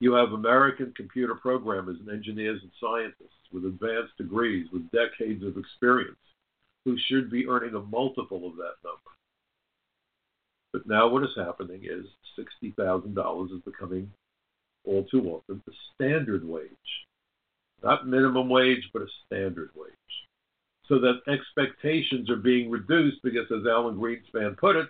[0.00, 5.58] You have American computer programmers and engineers and scientists with advanced degrees, with decades of
[5.58, 6.16] experience,
[6.84, 9.10] who should be earning a multiple of that number.
[10.72, 12.06] But now what is happening is
[12.38, 14.10] $60,000 is becoming
[14.86, 16.68] all too often the standard wage.
[17.82, 19.90] Not minimum wage, but a standard wage.
[20.86, 24.88] So that expectations are being reduced because, as Alan Greenspan put it,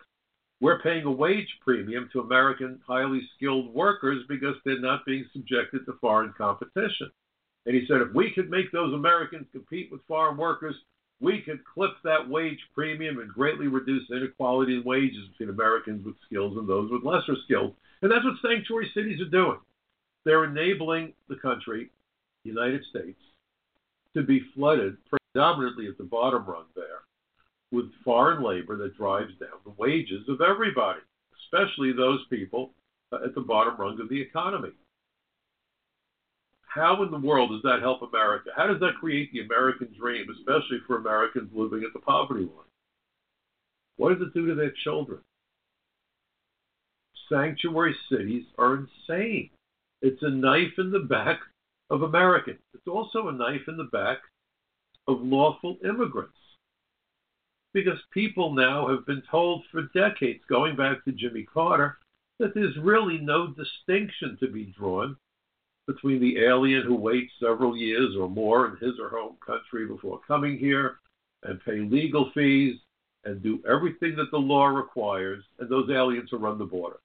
[0.61, 5.87] we're paying a wage premium to American highly skilled workers because they're not being subjected
[5.87, 7.11] to foreign competition.
[7.67, 10.75] And he said if we could make those Americans compete with foreign workers,
[11.21, 16.17] we could clip that wage premium and greatly reduce inequality in wages between Americans with
[16.25, 17.73] skills and those with lesser skills.
[18.03, 19.59] And that's what sanctuary cities are doing.
[20.25, 21.91] They're enabling the country,
[22.45, 23.21] the United States,
[24.15, 27.01] to be flooded predominantly at the bottom rung there
[27.73, 31.01] with foreign labor that drives down the wages of everybody,
[31.45, 32.71] especially those people
[33.13, 34.71] uh, at the bottom rung of the economy.
[36.67, 38.51] How in the world does that help America?
[38.57, 42.71] How does that create the American dream, especially for Americans living at the poverty line?
[43.97, 45.21] What does it do to their children?
[47.29, 49.51] Sanctuary cities are insane.
[50.03, 51.41] It's a knife in the back
[51.91, 52.61] of Americans.
[52.73, 54.19] It's also a knife in the back
[55.09, 56.33] of lawful immigrants.
[57.73, 61.99] Because people now have been told for decades, going back to Jimmy Carter,
[62.41, 65.17] that there's really no distinction to be drawn
[65.87, 69.87] between the alien who waits several years or more in his or her home country
[69.87, 70.97] before coming here
[71.45, 72.77] and pay legal fees
[73.25, 76.99] and do everything that the law requires, and those aliens who run the border.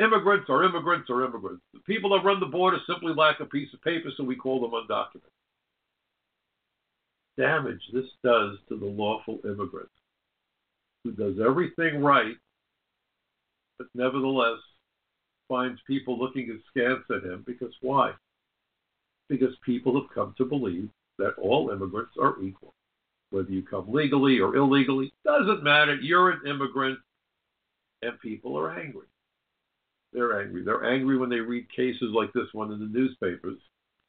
[0.00, 1.62] Immigrants are immigrants are immigrants.
[1.72, 4.60] The people that run the border simply lack a piece of paper, so we call
[4.60, 5.30] them undocumented.
[7.38, 9.88] Damage this does to the lawful immigrant
[11.04, 12.36] who does everything right,
[13.78, 14.58] but nevertheless
[15.48, 18.12] finds people looking askance at him because why?
[19.28, 20.88] Because people have come to believe
[21.18, 22.74] that all immigrants are equal.
[23.30, 25.94] Whether you come legally or illegally, doesn't matter.
[25.96, 26.98] You're an immigrant,
[28.02, 29.06] and people are angry.
[30.12, 30.62] They're angry.
[30.62, 33.58] They're angry when they read cases like this one in the newspapers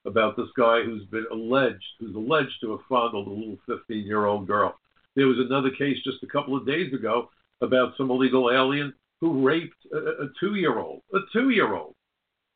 [0.05, 4.25] about this guy who's been alleged, who's alleged to have fondled a little 15 year
[4.25, 4.77] old girl.
[5.15, 7.29] There was another case just a couple of days ago
[7.61, 11.01] about some illegal alien who raped a, two year old.
[11.13, 11.95] A two year old.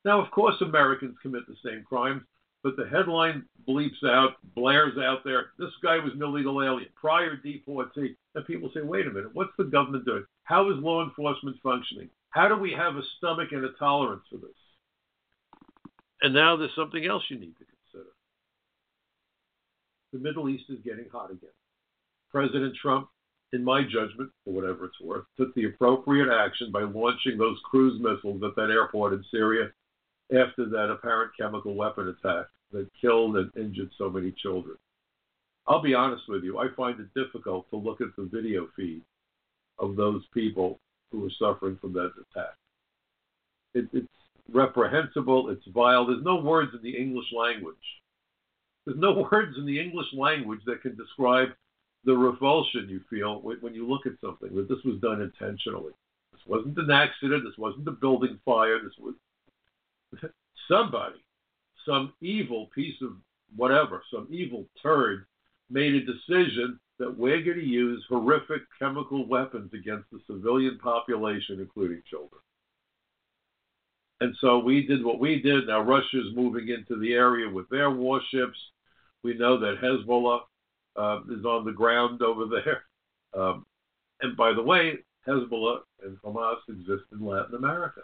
[0.03, 2.23] Now, of course, Americans commit the same crimes,
[2.63, 7.35] but the headline bleeps out, blares out there, this guy was an illegal alien, prior
[7.35, 8.15] deportee.
[8.35, 10.25] And people say, wait a minute, what's the government doing?
[10.43, 12.09] How is law enforcement functioning?
[12.29, 14.49] How do we have a stomach and a tolerance for this?
[16.21, 18.11] And now there's something else you need to consider.
[20.13, 21.49] The Middle East is getting hot again.
[22.31, 23.07] President Trump,
[23.53, 27.99] in my judgment, for whatever it's worth, took the appropriate action by launching those cruise
[28.01, 29.69] missiles at that airport in Syria
[30.31, 34.75] after that apparent chemical weapon attack that killed and injured so many children.
[35.67, 39.01] I'll be honest with you, I find it difficult to look at the video feed
[39.79, 40.79] of those people
[41.11, 42.55] who were suffering from that attack.
[43.73, 44.07] It, it's
[44.51, 46.05] reprehensible, it's vile.
[46.05, 47.75] There's no words in the English language.
[48.85, 51.49] There's no words in the English language that can describe
[52.07, 55.91] the revulsion you feel when you look at something that this was done intentionally.
[56.31, 57.43] This wasn't an accident.
[57.43, 58.79] This wasn't a building fire.
[58.81, 59.13] This was
[60.71, 61.21] somebody,
[61.85, 63.17] some evil piece of
[63.57, 65.25] whatever, some evil turd
[65.69, 71.59] made a decision that we're going to use horrific chemical weapons against the civilian population,
[71.59, 72.41] including children.
[74.21, 75.67] And so we did what we did.
[75.67, 78.57] Now Russia's moving into the area with their warships.
[79.23, 80.39] We know that Hezbollah
[80.97, 82.83] uh, is on the ground over there.
[83.33, 83.65] Um,
[84.21, 88.01] and by the way, Hezbollah and Hamas exist in Latin America.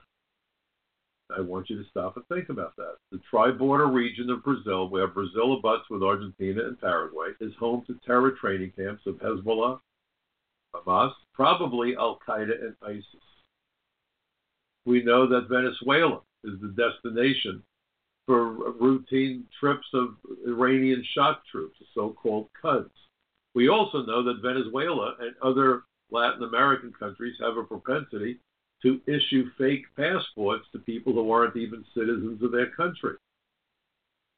[1.36, 2.96] I want you to stop and think about that.
[3.12, 7.98] The tri-border region of Brazil, where Brazil abuts with Argentina and Paraguay, is home to
[8.06, 9.80] terror training camps of Hezbollah,
[10.76, 13.06] Hamas, probably Al Qaeda and ISIS.
[14.86, 17.64] We know that Venezuela is the destination
[18.26, 20.16] for routine trips of
[20.48, 22.90] Iranian shock troops, the so-called Quds.
[23.54, 28.40] We also know that Venezuela and other Latin American countries have a propensity
[28.82, 33.16] to issue fake passports to people who aren't even citizens of their country.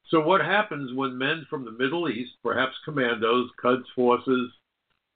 [0.09, 4.51] So, what happens when men from the Middle East, perhaps commandos, Quds forces,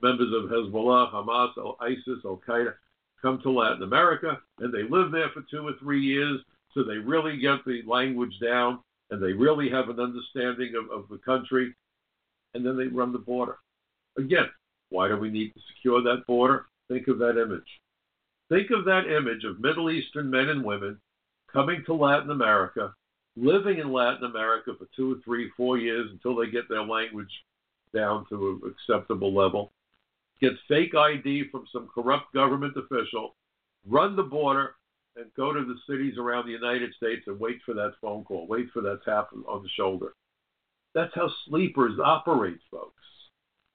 [0.01, 2.73] members of Hezbollah, Hamas, ISIS, Al Qaeda,
[3.21, 6.39] come to Latin America and they live there for two or three years
[6.73, 8.79] so they really get the language down
[9.11, 11.73] and they really have an understanding of, of the country
[12.53, 13.57] and then they run the border.
[14.17, 14.49] Again,
[14.89, 16.65] why do we need to secure that border?
[16.87, 17.67] Think of that image.
[18.49, 20.99] Think of that image of Middle Eastern men and women
[21.51, 22.93] coming to Latin America,
[23.35, 27.31] living in Latin America for two or three, four years until they get their language
[27.93, 29.71] down to an acceptable level,
[30.41, 33.35] get fake ID from some corrupt government official,
[33.87, 34.75] run the border,
[35.19, 38.47] and go to the cities around the United States and wait for that phone call,
[38.47, 40.13] wait for that tap on the shoulder.
[40.95, 42.93] That's how sleepers operate, folks.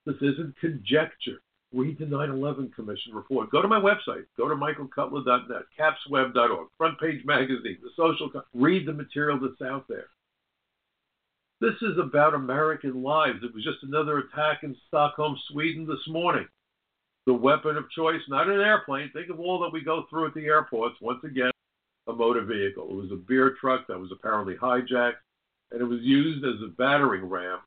[0.07, 1.40] This isn't conjecture.
[1.72, 3.51] Read the 9 11 Commission report.
[3.51, 4.24] Go to my website.
[4.36, 8.30] Go to michaelcutler.net, capsweb.org, Front Page Magazine, the social.
[8.55, 10.07] Read the material that's out there.
[11.61, 13.38] This is about American lives.
[13.42, 16.47] It was just another attack in Stockholm, Sweden this morning.
[17.27, 19.11] The weapon of choice, not an airplane.
[19.12, 20.97] Think of all that we go through at the airports.
[21.01, 21.51] Once again,
[22.07, 22.89] a motor vehicle.
[22.91, 25.22] It was a beer truck that was apparently hijacked,
[25.72, 27.61] and it was used as a battering ram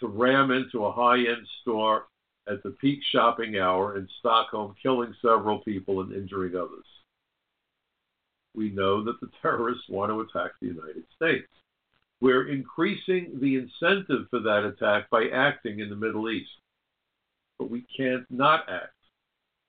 [0.00, 2.06] to ram into a high end store
[2.48, 6.84] at the peak shopping hour in Stockholm, killing several people and injuring others.
[8.54, 11.48] We know that the terrorists want to attack the United States.
[12.20, 16.50] We're increasing the incentive for that attack by acting in the Middle East.
[17.58, 18.92] But we can't not act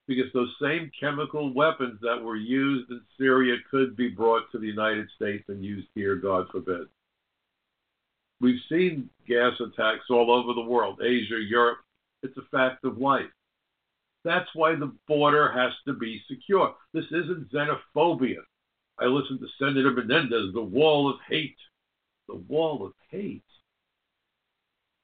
[0.07, 4.67] because those same chemical weapons that were used in Syria could be brought to the
[4.67, 6.87] United States and used here, God forbid.
[8.41, 11.79] We've seen gas attacks all over the world, Asia, Europe.
[12.21, 13.29] It's a fact of life.
[14.23, 16.75] That's why the border has to be secure.
[16.93, 18.41] This isn't xenophobia.
[18.99, 21.57] I listened to Senator Menendez, the wall of hate.
[22.27, 23.43] The wall of hate.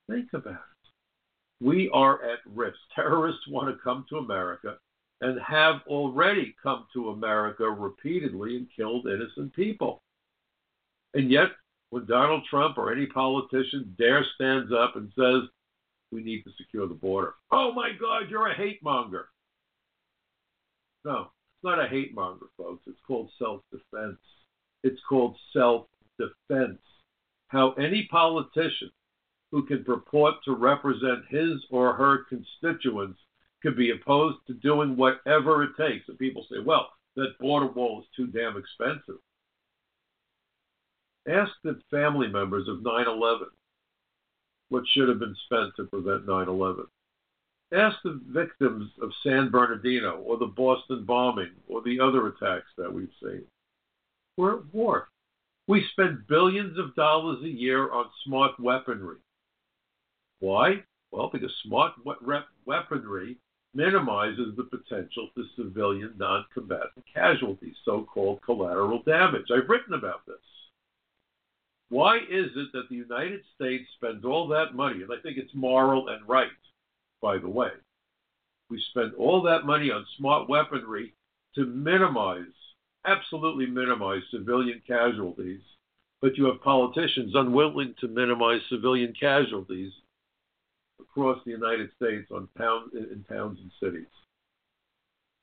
[0.10, 1.66] Think about it.
[1.66, 2.78] We are at risk.
[2.95, 4.78] Terrorists want to come to America
[5.22, 10.02] and have already come to America repeatedly and killed innocent people.
[11.14, 11.50] And yet,
[11.92, 15.50] when Donald Trump or any politician dare stands up and says,
[16.12, 19.28] we need to secure the border, oh my God, you're a hate monger.
[21.06, 22.84] No, it's not a hate monger, folks.
[22.88, 24.20] It's called self defense.
[24.84, 26.80] It's called self defense.
[27.48, 28.92] How any politician
[29.52, 33.20] who can purport to represent his or her constituents
[33.62, 36.07] could be opposed to doing whatever it takes.
[36.09, 39.20] And people say, well, that border wall is too damn expensive.
[41.30, 43.47] Ask the family members of 9 11
[44.70, 46.86] what should have been spent to prevent 9 11.
[47.74, 52.91] Ask the victims of San Bernardino or the Boston bombing or the other attacks that
[52.91, 53.43] we've seen.
[54.38, 55.09] We're at war.
[55.68, 59.18] We spend billions of dollars a year on smart weaponry.
[60.39, 60.84] Why?
[61.12, 61.93] Well, because smart
[62.66, 63.38] weaponry
[63.74, 69.46] minimizes the potential for civilian non combatant casualties, so called collateral damage.
[69.52, 70.36] I've written about this.
[71.90, 75.54] Why is it that the United States spends all that money, and I think it's
[75.54, 76.48] moral and right,
[77.22, 77.72] by the way?
[78.70, 81.14] We spend all that money on smart weaponry
[81.56, 82.46] to minimize,
[83.06, 85.60] absolutely minimize civilian casualties,
[86.22, 89.92] but you have politicians unwilling to minimize civilian casualties
[91.02, 94.08] across the United States on town, in towns and cities.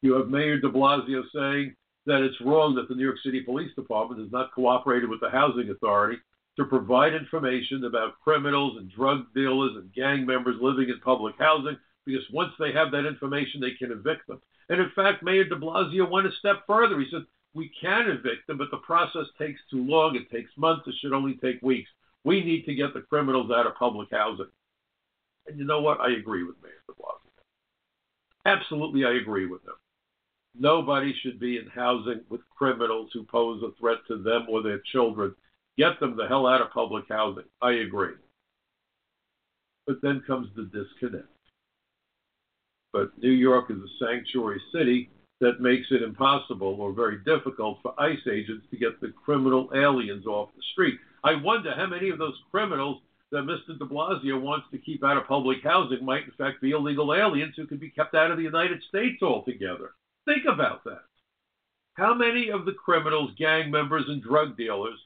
[0.02, 1.74] You have Mayor de Blasio saying
[2.06, 5.30] that it's wrong that the New York City Police Department has not cooperated with the
[5.30, 6.18] Housing Authority
[6.56, 11.76] to provide information about criminals and drug dealers and gang members living in public housing
[12.04, 14.40] because once they have that information, they can evict them.
[14.68, 16.98] And in fact, Mayor de Blasio went a step further.
[16.98, 17.22] He said,
[17.54, 20.16] We can evict them, but the process takes too long.
[20.16, 20.86] It takes months.
[20.86, 21.90] It should only take weeks.
[22.24, 24.48] We need to get the criminals out of public housing.
[25.48, 26.00] And you know what?
[26.00, 27.18] I agree with Mayor de Blasio.
[28.44, 29.74] Absolutely, I agree with him.
[30.58, 34.80] Nobody should be in housing with criminals who pose a threat to them or their
[34.92, 35.34] children.
[35.76, 37.44] Get them the hell out of public housing.
[37.62, 38.14] I agree.
[39.86, 41.28] But then comes the disconnect.
[42.92, 47.98] But New York is a sanctuary city that makes it impossible or very difficult for
[48.00, 50.98] ICE agents to get the criminal aliens off the street.
[51.22, 53.00] I wonder how many of those criminals
[53.30, 53.78] that Mr.
[53.78, 57.54] de Blasio wants to keep out of public housing might, in fact, be illegal aliens
[57.56, 59.90] who could be kept out of the United States altogether.
[60.24, 61.02] Think about that.
[61.94, 64.98] How many of the criminals, gang members, and drug dealers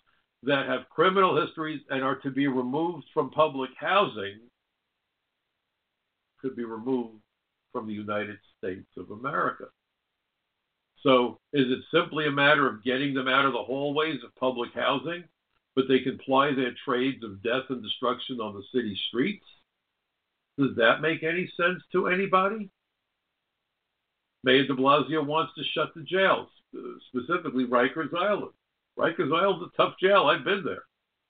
[0.42, 4.38] that have criminal histories and are to be removed from public housing
[6.40, 7.22] could be removed
[7.72, 9.64] from the United States of America?
[11.02, 14.72] So, is it simply a matter of getting them out of the hallways of public
[14.74, 15.24] housing
[15.74, 19.44] but they can ply their trades of death and destruction on the city streets?
[20.58, 22.70] Does that make any sense to anybody?
[24.44, 26.48] Mayor de Blasio wants to shut the jails,
[27.08, 28.52] specifically Rikers Island.
[28.98, 30.26] Rikers Island's a tough jail.
[30.26, 30.82] I've been there.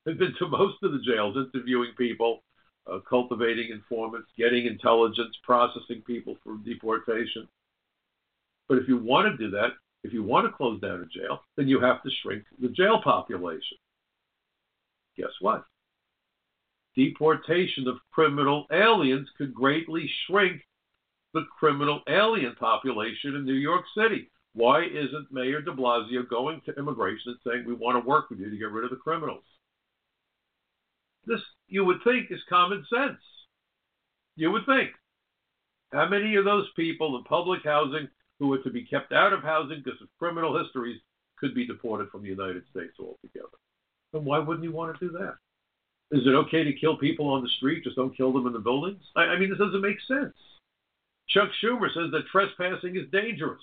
[0.07, 2.43] I've been to most of the jails, interviewing people,
[2.91, 7.47] uh, cultivating informants, getting intelligence, processing people for deportation.
[8.69, 9.73] But if you want to do that,
[10.03, 13.01] if you want to close down a jail, then you have to shrink the jail
[13.01, 13.79] population
[15.17, 15.65] guess what?
[16.95, 20.63] Deportation of criminal aliens could greatly shrink
[21.33, 24.31] the criminal alien population in New York City.
[24.55, 28.39] Why isn't Mayor de Blasio going to immigration and saying, we want to work with
[28.39, 29.45] you to get rid of the criminals?
[31.25, 33.21] This, you would think, is common sense.
[34.37, 34.91] You would think.
[35.93, 38.09] How many of those people in public housing
[38.39, 41.01] who are to be kept out of housing because of criminal histories
[41.39, 43.57] could be deported from the United States altogether?
[44.13, 45.37] Then why wouldn't you want to do that?
[46.11, 47.85] Is it okay to kill people on the street?
[47.85, 49.03] Just don't kill them in the buildings?
[49.17, 50.35] I, I mean, this doesn't make sense.
[51.29, 53.63] Chuck Schumer says that trespassing is dangerous.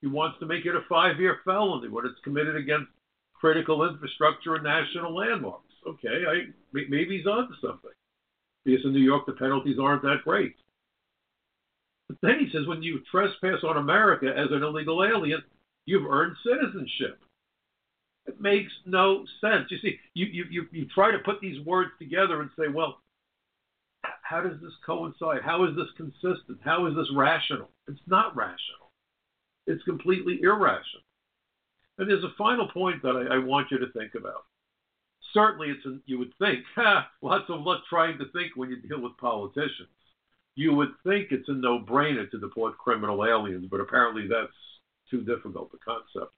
[0.00, 2.90] He wants to make it a five year felony when it's committed against
[3.34, 5.72] critical infrastructure and national landmarks.
[5.86, 7.90] Okay, I, maybe he's onto something.
[8.64, 10.56] Because in New York, the penalties aren't that great.
[12.08, 15.42] But then he says when you trespass on America as an illegal alien,
[15.84, 17.20] you've earned citizenship.
[18.26, 19.70] It makes no sense.
[19.70, 22.98] You see, you, you, you, you try to put these words together and say, well,
[24.22, 25.42] how does this coincide?
[25.44, 26.58] How is this consistent?
[26.64, 27.68] How is this rational?
[27.86, 28.90] It's not rational.
[29.66, 31.04] It's completely irrational.
[31.98, 34.44] And there's a final point that I, I want you to think about.
[35.32, 39.00] Certainly, it's you would think, ha, lots of luck trying to think when you deal
[39.00, 39.88] with politicians.
[40.56, 44.52] You would think it's a no-brainer to deport criminal aliens, but apparently that's
[45.10, 46.32] too difficult a concept.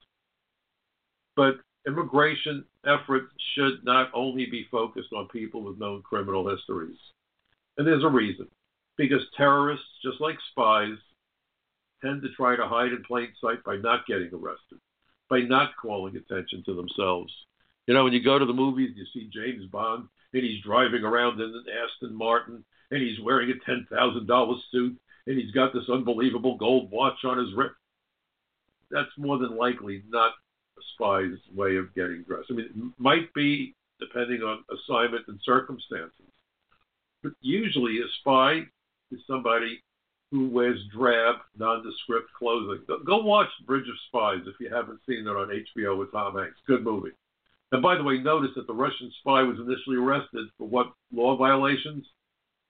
[1.37, 1.57] But
[1.87, 6.99] immigration efforts should not only be focused on people with known criminal histories.
[7.79, 8.49] And there's a reason.
[8.97, 10.97] Because terrorists, just like spies,
[12.03, 14.79] tend to try to hide in plain sight by not getting arrested,
[15.29, 17.33] by not calling attention to themselves.
[17.87, 21.05] You know, when you go to the movies, you see James Bond, and he's driving
[21.05, 25.89] around in an Aston Martin, and he's wearing a $10,000 suit, and he's got this
[25.93, 27.75] unbelievable gold watch on his wrist.
[28.91, 30.33] That's more than likely not
[30.95, 32.49] spy's way of getting dressed.
[32.51, 36.13] I mean, it might be depending on assignment and circumstances.
[37.23, 38.63] But usually a spy
[39.11, 39.83] is somebody
[40.31, 42.81] who wears drab, nondescript clothing.
[43.07, 46.59] Go watch Bridge of Spies if you haven't seen it on HBO with Tom Hanks.
[46.67, 47.13] Good movie.
[47.73, 51.37] And by the way, notice that the Russian spy was initially arrested for what law
[51.37, 52.07] violations?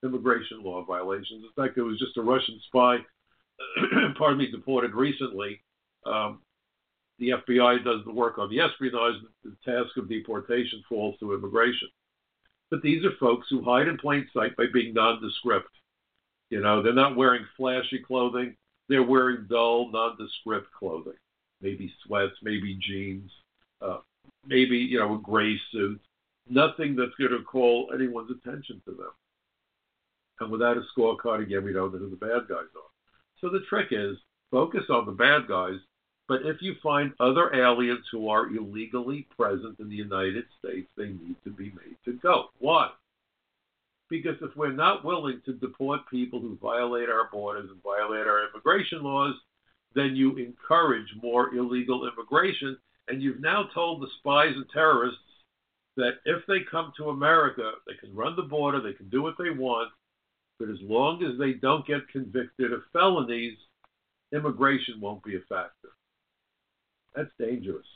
[0.03, 1.45] Immigration law violations.
[1.45, 2.99] In fact, it was just a Russian spy,
[4.19, 5.61] pardon me, deported recently.
[6.05, 6.41] Um,
[7.19, 9.15] the FBI does the work on the espionage.
[9.45, 11.89] The task of deportation falls to immigration.
[12.71, 15.71] But these are folks who hide in plain sight by being nondescript.
[16.51, 18.57] You know, they're not wearing flashy clothing.
[18.89, 21.17] They're wearing dull, nondescript clothing.
[21.61, 23.31] Maybe sweats, maybe jeans,
[23.81, 23.99] uh,
[24.47, 26.01] maybe, you know, a gray suit.
[26.49, 29.11] Nothing that's going to call anyone's attention to them.
[30.41, 32.91] And without a scorecard, again, we don't know who the bad guys are.
[33.41, 34.17] So the trick is
[34.51, 35.79] focus on the bad guys
[36.29, 41.09] but if you find other aliens who are illegally present in the United States, they
[41.09, 42.47] need to be made to go.
[42.59, 42.91] Why?
[44.09, 48.49] Because if we're not willing to deport people who violate our borders and violate our
[48.49, 49.35] immigration laws,
[49.95, 52.77] then you encourage more illegal immigration.
[53.09, 55.21] And you've now told the spies and terrorists
[55.97, 59.37] that if they come to America, they can run the border, they can do what
[59.39, 59.91] they want,
[60.59, 63.57] but as long as they don't get convicted of felonies,
[64.33, 65.91] immigration won't be a factor.
[67.17, 67.87] That's dangerous.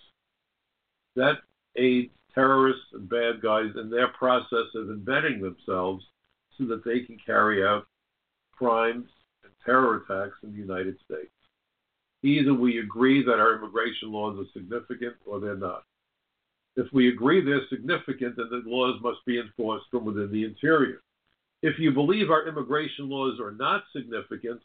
[1.15, 1.35] That
[1.77, 6.05] aids terrorists and bad guys in their process of inventing themselves
[6.57, 7.87] so that they can carry out
[8.53, 9.09] crimes
[9.45, 11.31] and terror attacks in the United States.
[12.23, 15.85] Either we agree that our immigration laws are significant or they're not.
[16.77, 21.03] If we agree they're significant, then the laws must be enforced from within the interior.
[21.63, 24.61] If you believe our immigration laws are not significant,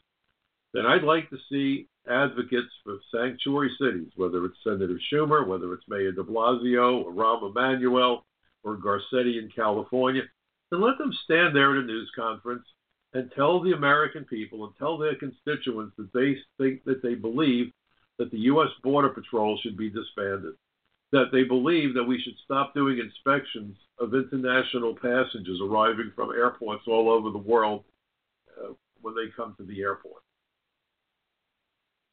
[0.76, 5.88] then I'd like to see advocates for sanctuary cities, whether it's Senator Schumer, whether it's
[5.88, 8.24] Mayor de Blasio, or Rahm Emanuel,
[8.62, 10.22] or Garcetti in California,
[10.70, 12.64] then let them stand there at a news conference
[13.14, 17.72] and tell the American people and tell their constituents that they think that they believe
[18.18, 18.68] that the U.S.
[18.82, 20.54] Border Patrol should be disbanded,
[21.12, 26.84] that they believe that we should stop doing inspections of international passengers arriving from airports
[26.86, 27.84] all over the world
[28.60, 30.22] uh, when they come to the airport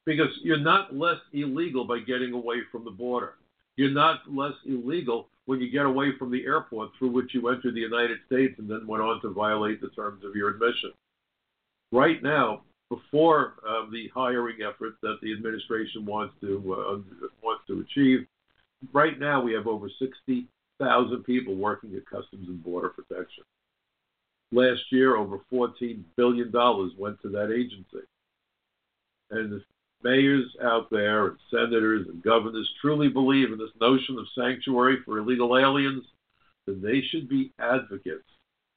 [0.06, 3.36] because you're not less illegal by getting away from the border.
[3.76, 7.76] You're not less illegal when you get away from the airport through which you entered
[7.76, 10.92] the United States and then went on to violate the terms of your admission.
[11.92, 17.80] Right now, before uh, the hiring effort that the administration wants to uh, wants to
[17.80, 18.28] achieve,
[18.94, 23.44] right now we have over 60,000 people working at Customs and Border Protection.
[24.52, 28.06] Last year, over 14 billion dollars went to that agency.
[29.32, 29.62] And
[30.04, 35.18] mayors out there and senators and governors truly believe in this notion of sanctuary for
[35.18, 36.04] illegal aliens,
[36.66, 38.28] then they should be advocates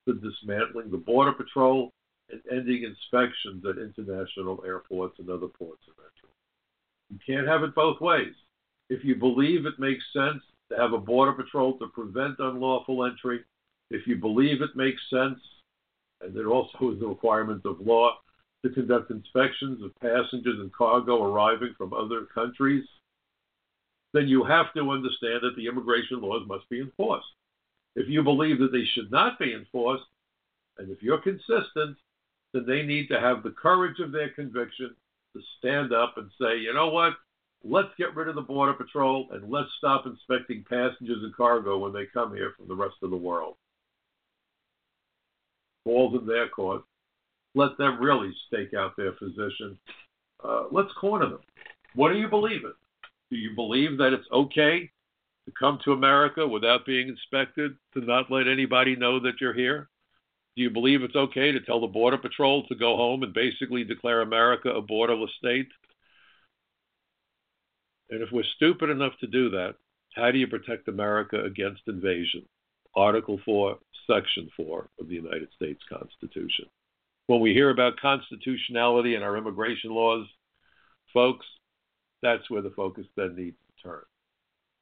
[0.04, 1.90] for dismantling the Border Patrol
[2.30, 6.30] and ending inspections at international airports and other ports of entry.
[7.10, 8.34] You can't have it both ways.
[8.88, 13.40] If you believe it makes sense to have a Border Patrol to prevent unlawful entry,
[13.90, 15.38] if you believe it makes sense,
[16.20, 18.16] and it also is a requirement of law,
[18.66, 22.84] to conduct inspections of passengers and cargo arriving from other countries,
[24.12, 27.26] then you have to understand that the immigration laws must be enforced.
[27.94, 30.04] If you believe that they should not be enforced,
[30.78, 31.96] and if you're consistent,
[32.52, 34.94] then they need to have the courage of their conviction
[35.34, 37.14] to stand up and say, you know what,
[37.64, 41.92] let's get rid of the Border Patrol and let's stop inspecting passengers and cargo when
[41.92, 43.56] they come here from the rest of the world.
[45.84, 46.82] Falls in their court
[47.56, 49.78] let them really stake out their position.
[50.44, 51.40] Uh, let's corner them.
[51.94, 52.72] What do you believe in?
[53.30, 54.90] Do you believe that it's okay
[55.46, 59.88] to come to America without being inspected, to not let anybody know that you're here?
[60.54, 63.84] Do you believe it's okay to tell the Border Patrol to go home and basically
[63.84, 65.68] declare America a borderless state?
[68.10, 69.74] And if we're stupid enough to do that,
[70.14, 72.46] how do you protect America against invasion?
[72.94, 73.76] Article 4,
[74.06, 76.66] Section 4 of the United States Constitution.
[77.26, 80.26] When we hear about constitutionality and our immigration laws,
[81.12, 81.46] folks,
[82.22, 84.02] that's where the focus then needs to turn.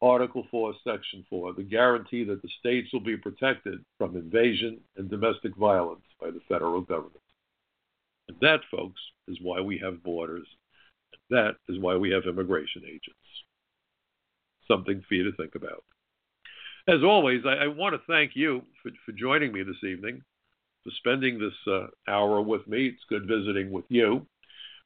[0.02, 5.08] Article 4, Section 4, the guarantee that the states will be protected from invasion and
[5.08, 7.22] domestic violence by the federal government.
[8.28, 10.46] And that, folks, is why we have borders.
[11.12, 13.18] And That is why we have immigration agents.
[14.68, 15.84] Something for you to think about.
[16.86, 20.22] As always, I, I want to thank you for, for joining me this evening,
[20.84, 22.86] for spending this uh, hour with me.
[22.86, 24.26] It's good visiting with you.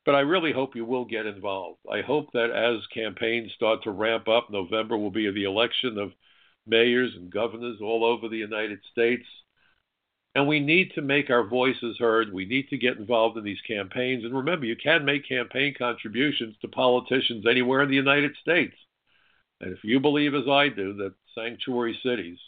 [0.07, 1.80] But I really hope you will get involved.
[1.90, 6.12] I hope that as campaigns start to ramp up, November will be the election of
[6.66, 9.26] mayors and governors all over the United States.
[10.34, 12.32] And we need to make our voices heard.
[12.32, 14.24] We need to get involved in these campaigns.
[14.24, 18.76] And remember, you can make campaign contributions to politicians anywhere in the United States.
[19.61, 22.38] And if you believe, as I do, that sanctuary cities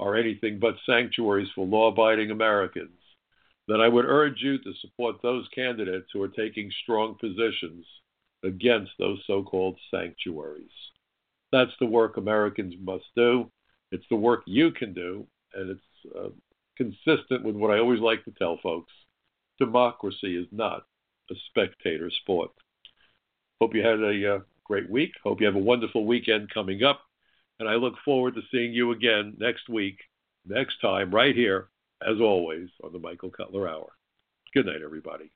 [0.00, 2.98] are anything but sanctuaries for law abiding Americans,
[3.66, 7.84] then I would urge you to support those candidates who are taking strong positions
[8.44, 10.70] against those so called sanctuaries.
[11.52, 13.50] That's the work Americans must do.
[13.90, 16.28] It's the work you can do, and it's uh,
[16.76, 18.92] consistent with what I always like to tell folks
[19.58, 20.84] democracy is not
[21.30, 22.50] a spectator sport.
[23.60, 25.12] Hope you had a uh, great week.
[25.24, 27.00] Hope you have a wonderful weekend coming up.
[27.60, 29.98] And I look forward to seeing you again next week,
[30.46, 31.68] next time, right here,
[32.06, 33.90] as always, on the Michael Cutler Hour.
[34.54, 35.30] Good night, everybody.